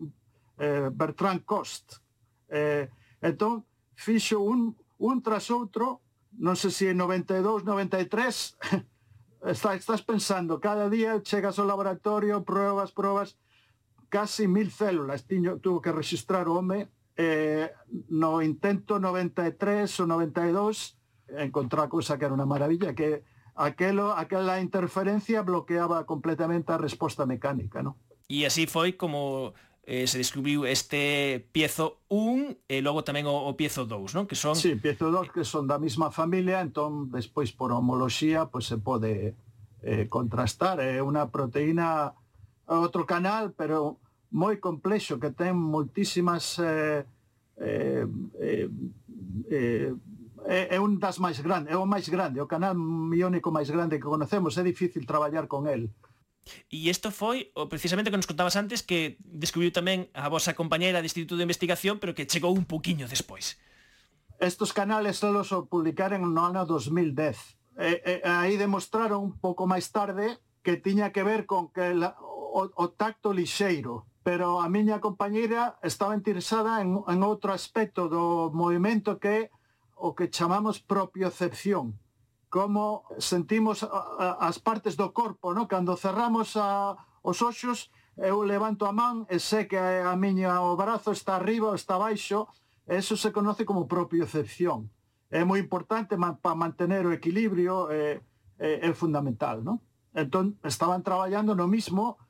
[0.58, 2.00] eh, Bertrand Cost.
[2.48, 2.88] Eh,
[3.20, 6.00] entón, fixo un, un tras outro,
[6.40, 8.56] non sei se en 92, 93,
[9.52, 13.36] está, estás pensando, cada día chegas ao laboratorio, probas, probas,
[14.08, 17.72] casi mil células tiño, tuvo que registrar o home eh,
[18.08, 20.96] no intento 93 ou 92
[21.38, 27.82] encontrar cousa que era unha maravilla, que aquelo, aquela interferencia bloqueaba completamente a resposta mecánica,
[27.82, 27.96] ¿no?
[28.28, 29.52] E así foi como
[29.84, 34.24] eh, se descubriu este piezo 1 e logo tamén o, o piezo 2, non?
[34.24, 38.68] Que son Sí, piezo 2 que son da mesma familia, entón despois por homoloxía pois
[38.68, 39.12] pues, se pode
[39.82, 42.14] eh, contrastar, é eh, unha proteína
[42.70, 44.00] outro canal, pero
[44.32, 47.04] moi complexo que ten moitísimas eh,
[47.60, 48.04] eh,
[48.40, 48.68] eh,
[49.52, 49.92] eh,
[50.48, 52.74] é, é un das máis grandes é o máis grande, o canal
[53.12, 55.92] iónico máis grande que conocemos, é difícil traballar con el.
[56.72, 60.98] E isto foi o precisamente que nos contabas antes que descubriu tamén a vosa compañeira
[60.98, 63.60] de Instituto de Investigación, pero que chegou un poquiño despois.
[64.42, 67.38] Estos canales los publicaron no ano 2010.
[67.78, 72.18] E, e, aí demostraron un pouco máis tarde que tiña que ver con que la,
[72.18, 78.54] o, o tacto lixeiro pero a miña compañeira estaba interesada en, en outro aspecto do
[78.54, 79.42] movimento que é
[79.98, 81.98] o que chamamos propiocepción
[82.52, 85.64] como sentimos as partes do corpo, no?
[85.64, 87.88] Cando cerramos a, os oxos,
[88.20, 91.96] eu levanto a man e sé que a miña o brazo está arriba ou está
[91.96, 92.52] baixo,
[92.84, 94.92] eso se conoce como propiocepción.
[95.32, 98.20] É moi importante man, para mantener o equilibrio, é,
[98.60, 99.80] é, é fundamental, non?
[100.12, 102.20] Entón, estaban traballando no mismo,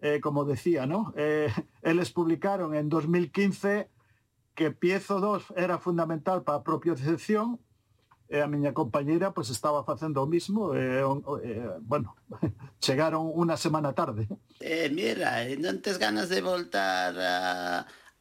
[0.00, 1.12] eh, como decía, ¿no?
[1.16, 3.88] Eh, eles publicaron en 2015
[4.54, 7.60] que Piezo 2 era fundamental para a propia decepción,
[8.30, 12.14] e a miña compañeira pois pues, estaba facendo o mismo, e, e bueno,
[12.78, 14.30] chegaron unha semana tarde.
[14.62, 17.34] Eh, mira, non tes ganas de voltar a,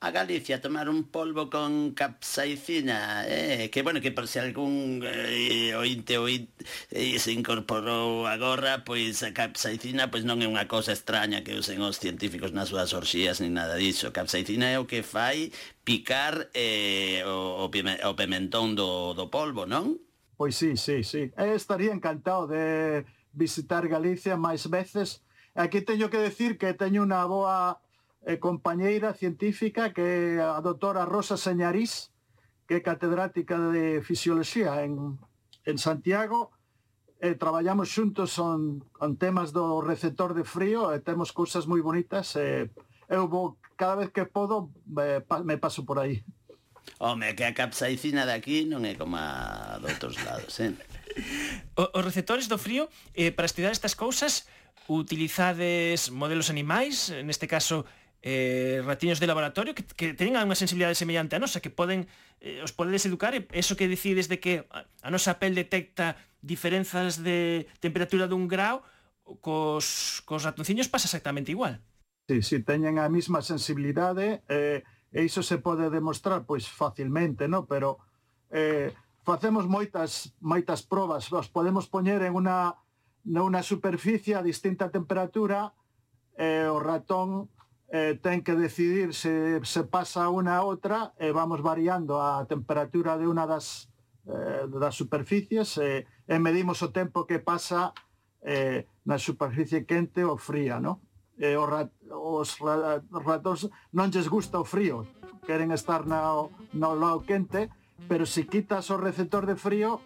[0.02, 5.76] a Galicia tomar un polvo con capsaicina eh, que bueno, que por se algún eh,
[5.76, 11.44] ointe ointe eh, se incorporou agora pois a capsaicina pois non é unha cosa extraña
[11.44, 15.52] que usen os científicos nas súas orxías ni nada disso capsaicina é o que fai
[15.84, 20.00] picar eh, o, o pimentón do, do polvo, non?
[20.40, 21.36] Pois sí, sí, sí.
[21.36, 23.04] Eu estaría encantado de
[23.36, 25.28] visitar Galicia máis veces.
[25.60, 27.84] Aquí teño que decir que teño unha boa
[28.26, 32.12] eh, compañeira científica que é a doutora Rosa Señarís,
[32.68, 35.18] que é catedrática de fisioloxía en,
[35.66, 36.52] en Santiago,
[37.20, 42.36] e traballamos xuntos on, on temas do receptor de frío, e temos cousas moi bonitas,
[42.40, 42.72] e
[43.12, 46.24] eu vou, cada vez que podo, me, me paso por aí.
[47.00, 50.72] Home, que a capsaicina daqui non é como a doutros lados, eh?
[51.76, 54.48] Os receptores do frío, eh, para estudar estas cousas,
[54.88, 57.84] utilizades modelos animais, neste caso
[58.22, 62.08] eh, ratiños de laboratorio que, que teñen unha sensibilidade semellante a nosa, que poden
[62.44, 67.24] eh, os podedes educar e eso que decides de que a nosa pel detecta diferenzas
[67.24, 68.84] de temperatura dun grau
[69.40, 71.80] cos, cos ratonciños pasa exactamente igual.
[72.28, 77.66] Sí, sí, teñen a mesma sensibilidade eh, e iso se pode demostrar pois facilmente, no?
[77.66, 78.04] pero
[78.52, 78.92] eh,
[79.24, 82.76] facemos moitas moitas probas, os podemos poñer en unha
[83.24, 85.72] nunha superficie a distinta temperatura
[86.36, 87.52] e eh, o ratón
[87.92, 92.46] eh, ten que decidir se, se pasa unha a outra e eh, vamos variando a
[92.46, 93.90] temperatura de unha das,
[94.30, 97.94] eh, das superficies eh, e medimos o tempo que pasa
[98.46, 101.02] eh, na superficie quente ou fría, no?
[101.40, 102.60] E os, rat, os
[103.26, 105.08] ratos non lles gusta o frío,
[105.50, 106.46] queren estar na,
[106.78, 107.74] no lado quente,
[108.06, 109.98] pero se quitas o receptor de frío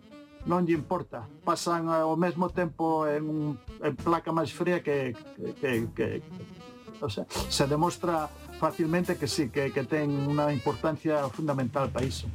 [0.47, 1.27] non lle importa.
[1.43, 5.15] Pasan ao mesmo tempo en, en placa máis fría que,
[5.59, 6.71] que, que, que
[7.03, 8.29] o sea, se demostra
[8.59, 12.31] facilmente que sí, que, que ten unha importancia fundamental para iso.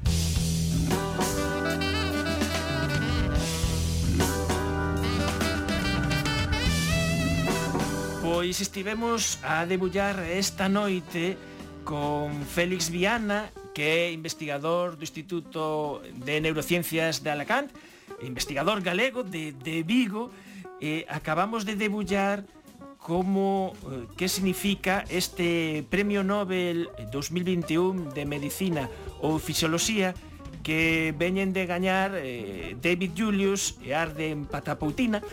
[8.20, 11.40] Pois estivemos a debullar esta noite
[11.88, 17.72] con Félix Viana, que é investigador do Instituto de Neurociencias de Alacant,
[18.20, 20.28] investigador galego de, de Vigo,
[20.78, 22.44] e acabamos de debullar
[23.08, 28.92] como eh, que significa este Premio Nobel 2021 de Medicina
[29.24, 30.12] ou Fisioloxía
[30.60, 35.24] que veñen de gañar eh, David Julius e Arden Patapoutina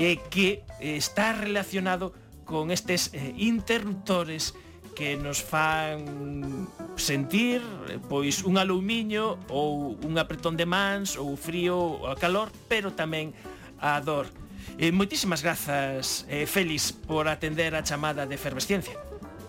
[0.00, 2.16] e que eh, está relacionado
[2.48, 4.56] con estes eh, interruptores
[4.96, 6.64] que nos fan
[6.96, 7.60] sentir
[7.92, 12.96] eh, pois un alumiño ou un apretón de mans ou frío ou a calor, pero
[12.96, 13.36] tamén
[13.76, 14.32] a dor.
[14.78, 18.98] Eh, moitísimas grazas, eh, Félix, por atender a chamada de efervesciencia.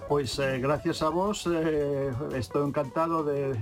[0.08, 3.56] Pois eh, gracias a vos, eh, estou encantado de,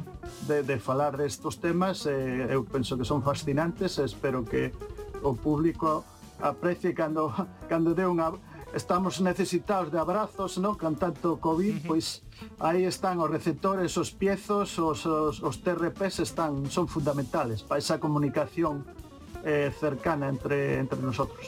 [0.49, 4.73] de, de falar destos temas, eh, eu penso que son fascinantes, espero que
[5.21, 6.03] o público
[6.41, 7.29] aprecie cando,
[7.69, 8.33] cando dé unha,
[8.73, 10.77] estamos necesitados de abrazos, ¿no?
[10.77, 12.25] Con tanto COVID, pois
[12.57, 18.01] aí están os receptores, os piezos, os, os, os TRPs están, son fundamentales para esa
[18.01, 18.83] comunicación
[19.45, 21.45] eh, cercana entre, entre nosotros.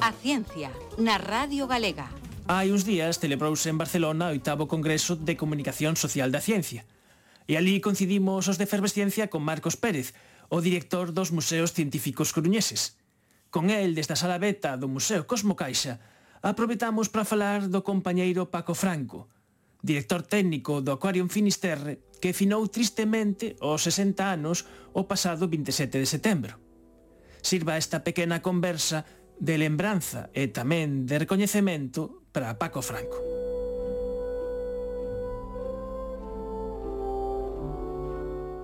[0.00, 2.08] A ciencia na Radio Galega.
[2.44, 6.84] Hai uns días celebrouse en Barcelona o oitavo Congreso de Comunicación Social da Ciencia.
[7.48, 10.12] E ali coincidimos os de Efervesciencia con Marcos Pérez,
[10.52, 13.00] o director dos Museos Científicos Coruñeses.
[13.48, 16.00] Con el, desde a sala beta do Museo Cosmo Caixa,
[16.44, 19.32] aproveitamos para falar do compañeiro Paco Franco,
[19.80, 26.04] director técnico do Aquarium Finisterre, que finou tristemente aos 60 anos o pasado 27 de
[26.04, 26.60] setembro.
[27.40, 29.08] Sirva esta pequena conversa
[29.40, 33.16] de lembranza e tamén de recoñecemento para Paco Franco.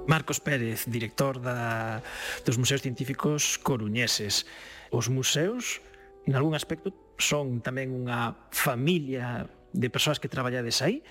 [0.04, 2.04] Marcos Pérez, director da,
[2.44, 4.44] dos Museos Científicos Coruñeses.
[4.92, 5.80] Os museos,
[6.28, 6.92] en algún aspecto,
[7.22, 11.04] son tamén unha familia de persoas que traballades aí.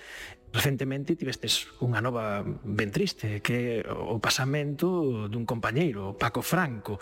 [0.49, 6.97] Recentemente tivestes unha nova ben triste, que é o pasamento dun compañeiro, Paco Franco,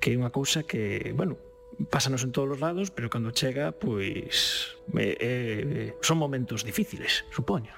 [0.00, 1.36] que é unha cousa que, bueno,
[1.92, 7.70] pásanos en todos os lados, pero cando chega, pois, eh, eh, son momentos difíciles, supoño.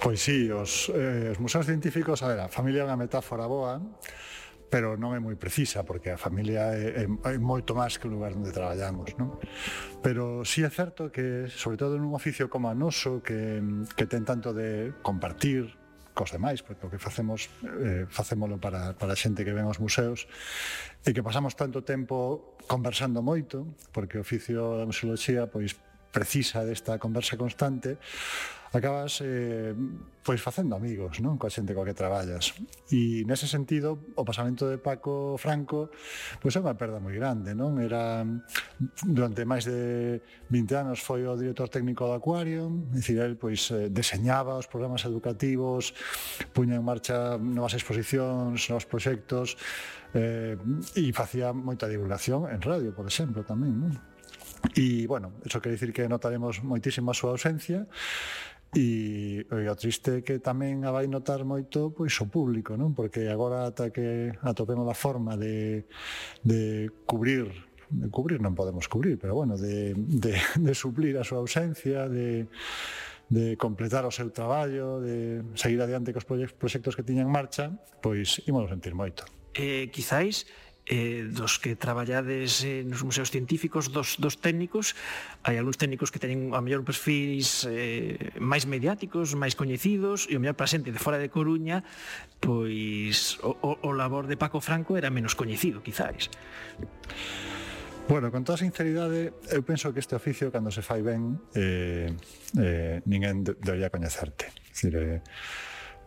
[0.00, 3.82] Pois sí, os, eh, os museos científicos, a ver, a familia é unha metáfora boa,
[4.68, 8.12] pero non é moi precisa porque a familia é, é, é moito máis que o
[8.12, 9.40] lugar onde traballamos non?
[10.04, 13.60] pero si sí é certo que sobre todo nun oficio como a noso que,
[13.96, 15.72] que ten tanto de compartir
[16.18, 19.78] cos demais, porque o que facemos eh, facémolo para, para a xente que ven aos
[19.78, 20.26] museos
[21.06, 25.78] e que pasamos tanto tempo conversando moito, porque o oficio da museoloxía pois
[26.10, 27.98] precisa desta conversa constante,
[28.72, 29.74] acabas eh,
[30.22, 32.52] pois facendo amigos non coa xente coa que traballas
[32.92, 35.88] e nese sentido o pasamento de Paco Franco
[36.36, 38.28] pois é unha perda moi grande non era
[39.08, 40.20] durante máis de
[40.52, 44.68] 20 anos foi o director técnico do Aquarium é dicir, el pois eh, deseñaba os
[44.68, 45.96] programas educativos
[46.52, 49.56] puña en marcha novas exposicións novos proxectos
[50.12, 50.60] eh,
[50.92, 54.17] e facía moita divulgación en radio por exemplo tamén non?
[54.74, 57.86] E, bueno, eso quer dicir que notaremos moitísimo a súa ausencia
[58.74, 62.92] e, e o triste é que tamén a vai notar moito pois o público, non?
[62.92, 65.88] Porque agora ata que atopemos a forma de,
[66.44, 67.48] de cubrir
[67.88, 72.44] de cubrir non podemos cubrir, pero bueno, de, de, de suplir a súa ausencia, de,
[73.32, 77.72] de completar o seu traballo, de seguir adiante cos proxectos que tiñan en marcha,
[78.04, 79.24] pois ímolo sentir moito.
[79.56, 80.44] Eh, quizáis
[80.88, 84.96] eh, dos que traballades eh, nos museos científicos, dos, dos técnicos,
[85.44, 90.40] hai algúns técnicos que teñen a mellor perfis eh, máis mediáticos, máis coñecidos, e o
[90.40, 91.84] mellor para xente de fora de Coruña,
[92.40, 96.32] pois o, o, o labor de Paco Franco era menos coñecido, quizáis.
[98.08, 102.08] Bueno, con toda sinceridade, eu penso que este oficio, cando se fai ben, eh,
[102.56, 104.48] eh, ninguén debería coñecerte.
[104.72, 105.20] Dicir, eh,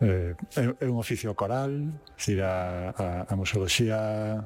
[0.02, 0.34] eh,
[0.82, 4.42] é un oficio coral, dicir, a, a, a museoloxía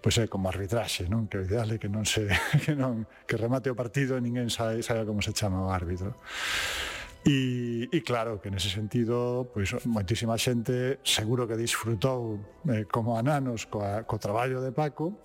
[0.00, 1.26] pois é como arbitraxe, non?
[1.26, 2.28] Que o ideal é que non se
[2.64, 6.14] que non que remate o partido e ninguén sabe, sabe como se chama o árbitro.
[7.26, 12.38] E, e claro, que nese sentido, pois moitísima xente seguro que disfrutou
[12.70, 15.18] eh, como ananos coa, co traballo de Paco,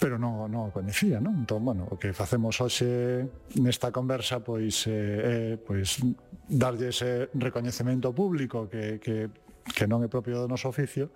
[0.00, 1.44] pero non, non o coñecía, non?
[1.44, 3.28] Entón, bueno, o que facemos hoxe
[3.60, 6.00] nesta conversa pois eh, é eh, eh, pois
[6.48, 9.28] darlle ese recoñecemento público que, que
[9.64, 11.12] que non é propio do noso oficio,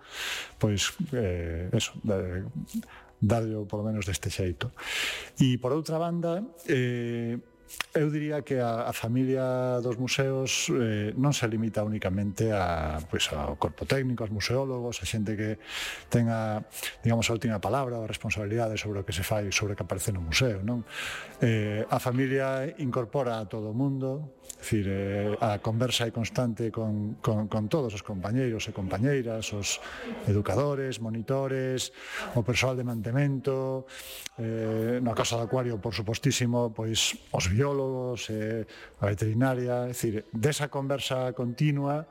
[0.60, 2.44] pois eh, eso, eh,
[3.20, 4.72] darlle polo menos deste xeito.
[5.40, 7.40] E por outra banda, eh,
[7.94, 13.30] Eu diría que a, a familia dos museos eh, non se limita únicamente a, pois,
[13.30, 15.62] ao corpo técnico, aos museólogos, a xente que
[16.10, 16.66] tenga,
[17.06, 19.86] digamos, a última palabra ou a responsabilidade sobre o que se fai, sobre o que
[19.86, 20.82] aparece no museo, non?
[21.38, 27.20] Eh, a familia incorpora a todo o mundo, decir, eh, a conversa é constante con,
[27.20, 29.78] con, con todos os compañeiros e compañeiras, os
[30.24, 31.92] educadores, monitores,
[32.32, 33.84] o persoal de mantemento,
[34.40, 38.64] eh, no caso do acuario, por supostísimo, pois os biólogos, eh,
[39.00, 42.08] a veterinaria, é dicir, desa conversa continua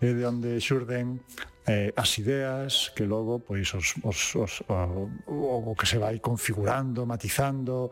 [0.00, 1.24] é eh, de onde xurden
[1.66, 7.02] eh, as ideas que logo pois os, os, os, o, o que se vai configurando,
[7.04, 7.90] matizando,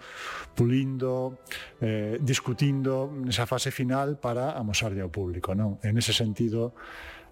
[0.54, 1.42] pulindo,
[1.82, 5.82] eh, discutindo nesa fase final para amosarlle ao público, non?
[5.82, 6.78] En ese sentido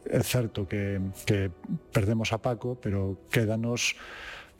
[0.02, 1.46] é certo que, que
[1.94, 3.94] perdemos a Paco, pero quédanos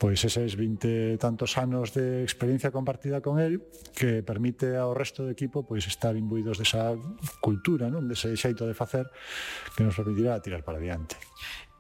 [0.03, 3.63] pois eses 20 tantos anos de experiencia compartida con el
[3.95, 6.99] que permite ao resto do equipo pois estar imbuídos desa
[7.39, 8.11] cultura, non?
[8.11, 9.07] dese xeito de facer
[9.79, 11.15] que nos permitirá tirar para diante.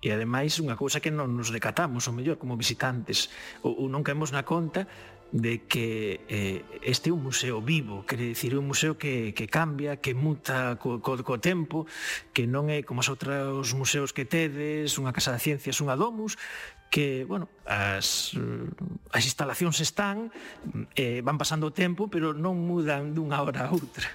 [0.02, 3.30] E ademais unha cousa que non nos decatamos, ou mellor, como visitantes,
[3.62, 4.90] ou, ou non caemos na conta
[5.32, 9.96] de que eh, este é un museo vivo, quere dicir, un museo que, que cambia,
[9.96, 11.88] que muta co, co, co tempo,
[12.36, 16.36] que non é como as outros museos que tedes, unha casa de ciencias, unha domus,
[16.92, 18.36] que, bueno, as,
[19.08, 20.28] as instalacións están,
[20.92, 24.12] eh, van pasando o tempo, pero non mudan dunha hora a outra.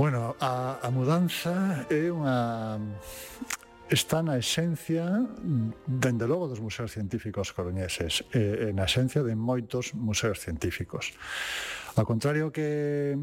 [0.00, 2.80] Bueno, a, a mudanza é unha
[3.94, 5.06] está na esencia,
[5.86, 11.14] dende logo, dos museos científicos coruñeses, e, na esencia de moitos museos científicos.
[11.94, 13.14] Ao contrario que,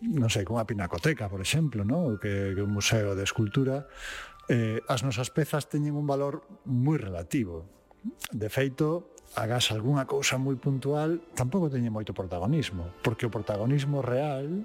[0.00, 2.16] non sei, como a Pinacoteca, por exemplo, no?
[2.16, 3.84] que, que un museo de escultura,
[4.48, 7.68] eh, as nosas pezas teñen un valor moi relativo.
[8.32, 14.64] De feito, hagas algunha cousa moi puntual, tampouco teñe moito protagonismo, porque o protagonismo real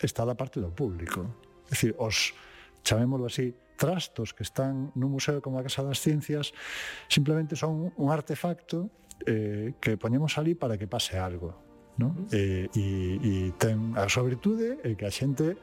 [0.00, 1.28] está da parte do público.
[1.68, 2.32] É dicir, os,
[2.80, 6.50] chamémoslo así, trastos que están nun museo como a Casa das Ciencias
[7.06, 8.90] simplemente son un artefacto
[9.22, 11.54] eh, que poñemos ali para que pase algo.
[11.98, 12.14] ¿no?
[12.30, 12.86] Eh, e,
[13.18, 15.58] e ten a súa virtude e que a xente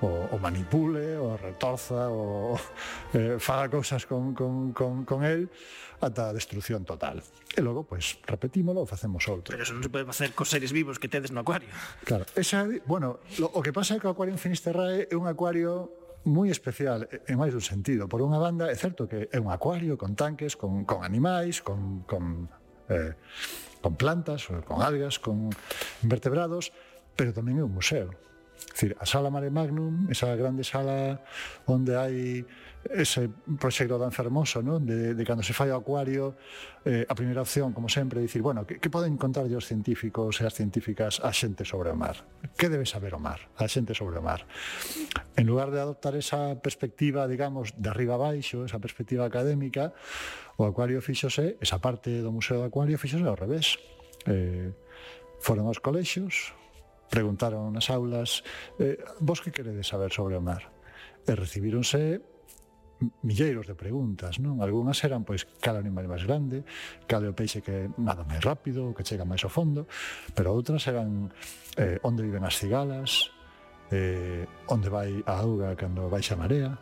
[0.00, 2.56] o, o manipule, o retorza, o
[3.16, 5.48] eh, faga cousas con, con, con, con el
[6.00, 7.24] ata a destrucción total.
[7.56, 9.52] E logo, pois, pues, repetímolo ou facemos outro.
[9.52, 11.68] Pero eso non se pode facer cos seres vivos que tedes no acuario.
[12.04, 15.28] Claro, esa, bueno, lo, o que pasa é que o acuario en Finisterrae é un
[15.28, 15.92] acuario
[16.26, 18.10] moi especial en máis dun sentido.
[18.10, 22.02] Por unha banda, é certo que é un acuario con tanques, con, con animais, con,
[22.02, 22.50] con,
[22.90, 23.14] eh,
[23.78, 25.54] con plantas, con algas, con
[26.02, 26.74] invertebrados,
[27.14, 28.10] pero tamén é un museo.
[28.10, 28.26] É
[28.74, 31.22] decir, a sala Mare Magnum, esa grande sala
[31.64, 32.44] onde hai
[32.94, 33.28] ese
[33.58, 34.78] proxecto tan fermoso, ¿no?
[34.78, 36.36] de, de cando se fai o acuario,
[36.84, 40.46] eh, a primeira opción, como sempre, dicir, bueno, que, que poden contar os científicos e
[40.46, 42.22] as científicas a xente sobre o mar?
[42.54, 43.50] Que debe saber o mar?
[43.58, 44.46] A xente sobre o mar.
[45.34, 49.92] En lugar de adoptar esa perspectiva, digamos, de arriba a baixo, esa perspectiva académica,
[50.56, 53.76] o acuario fixose, esa parte do Museo do Acuario fixose ao revés.
[54.26, 54.72] Eh,
[55.40, 56.56] foron aos colexios,
[57.10, 58.42] preguntaron nas aulas,
[58.80, 60.72] eh, vos que queredes saber sobre o mar?
[61.26, 62.35] E recibíronse
[63.22, 64.64] milleiros de preguntas, non?
[64.64, 66.64] Algúnas eran pois cal animal máis grande,
[67.04, 69.84] cal é o peixe que nada máis rápido, que chega máis ao fondo,
[70.32, 71.28] pero outras eran
[71.76, 73.32] eh, onde viven as cigalas,
[73.92, 76.72] eh, onde vai a auga cando baixa a marea,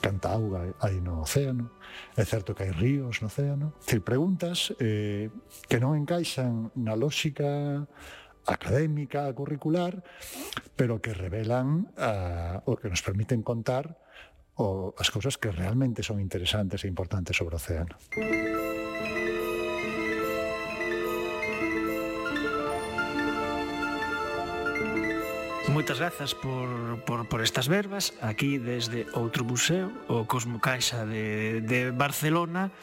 [0.00, 1.76] canta auga hai no océano,
[2.16, 5.28] é certo que hai ríos no océano, decir, preguntas eh,
[5.68, 7.84] que non encaixan na lógica
[8.48, 10.00] académica, curricular,
[10.72, 14.00] pero que revelan a, o que nos permiten contar
[14.60, 17.96] o as cousas que realmente son interesantes e importantes sobre o océano.
[25.70, 26.66] Moitas grazas por,
[27.06, 28.12] por, por estas verbas.
[28.18, 32.74] Aquí desde outro museo O Cosmo Caixa de, de Barcelona.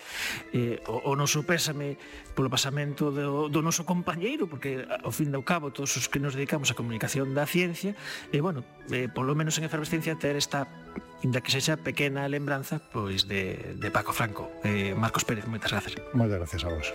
[0.56, 2.00] Eh, o, o noso pésame
[2.32, 6.32] polo pasamento do, do noso compañeiro Porque ao fin do cabo todos os que nos
[6.32, 7.92] dedicamos á comunicación da ciencia
[8.32, 10.72] E eh, bueno, eh, polo menos en efervescencia ter esta
[11.28, 14.48] Inda que sexa pequena lembranza pois de, de Paco Franco.
[14.64, 15.98] Eh, Marcos Pérez, moitas grazas.
[16.16, 16.88] Moitas grazas a vos.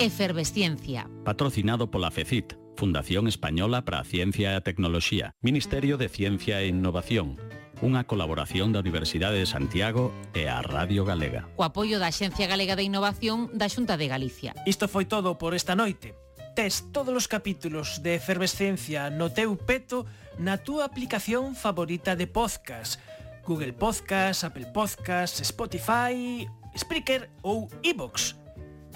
[0.00, 1.10] Efervesciencia.
[1.26, 6.72] Patrocinado pola FECIT, Fundación Española para a Ciencia e a Tecnoloxía, Ministerio de Ciencia e
[6.72, 7.36] Innovación,
[7.84, 11.52] unha colaboración da Universidade de Santiago e a Radio Galega.
[11.60, 14.56] O apoio da Xencia Galega de Innovación da Xunta de Galicia.
[14.64, 16.16] Isto foi todo por esta noite.
[16.56, 20.08] Tes todos os capítulos de Efervescencia no teu peto
[20.40, 22.96] na túa aplicación favorita de podcast.
[23.44, 28.32] Google Podcast, Apple Podcast, Spotify, Spreaker ou iVoox.
[28.32, 28.39] E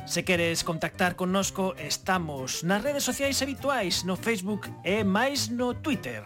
[0.06, 6.20] Se queres contactar connosco, estamos nas redes sociais habituais, no Facebook e máis no Twitter.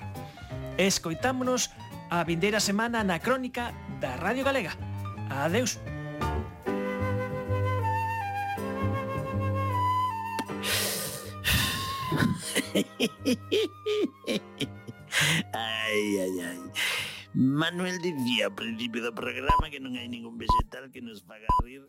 [0.74, 1.70] Escoitámonos
[2.10, 3.70] a vindeira semana na crónica
[4.02, 4.74] da Radio Galega.
[5.30, 5.78] Adeus.
[15.54, 16.60] ai, ai, ai.
[17.38, 21.86] Manuel dicía ao principio do programa que non hai ningún vegetal que nos faga rir.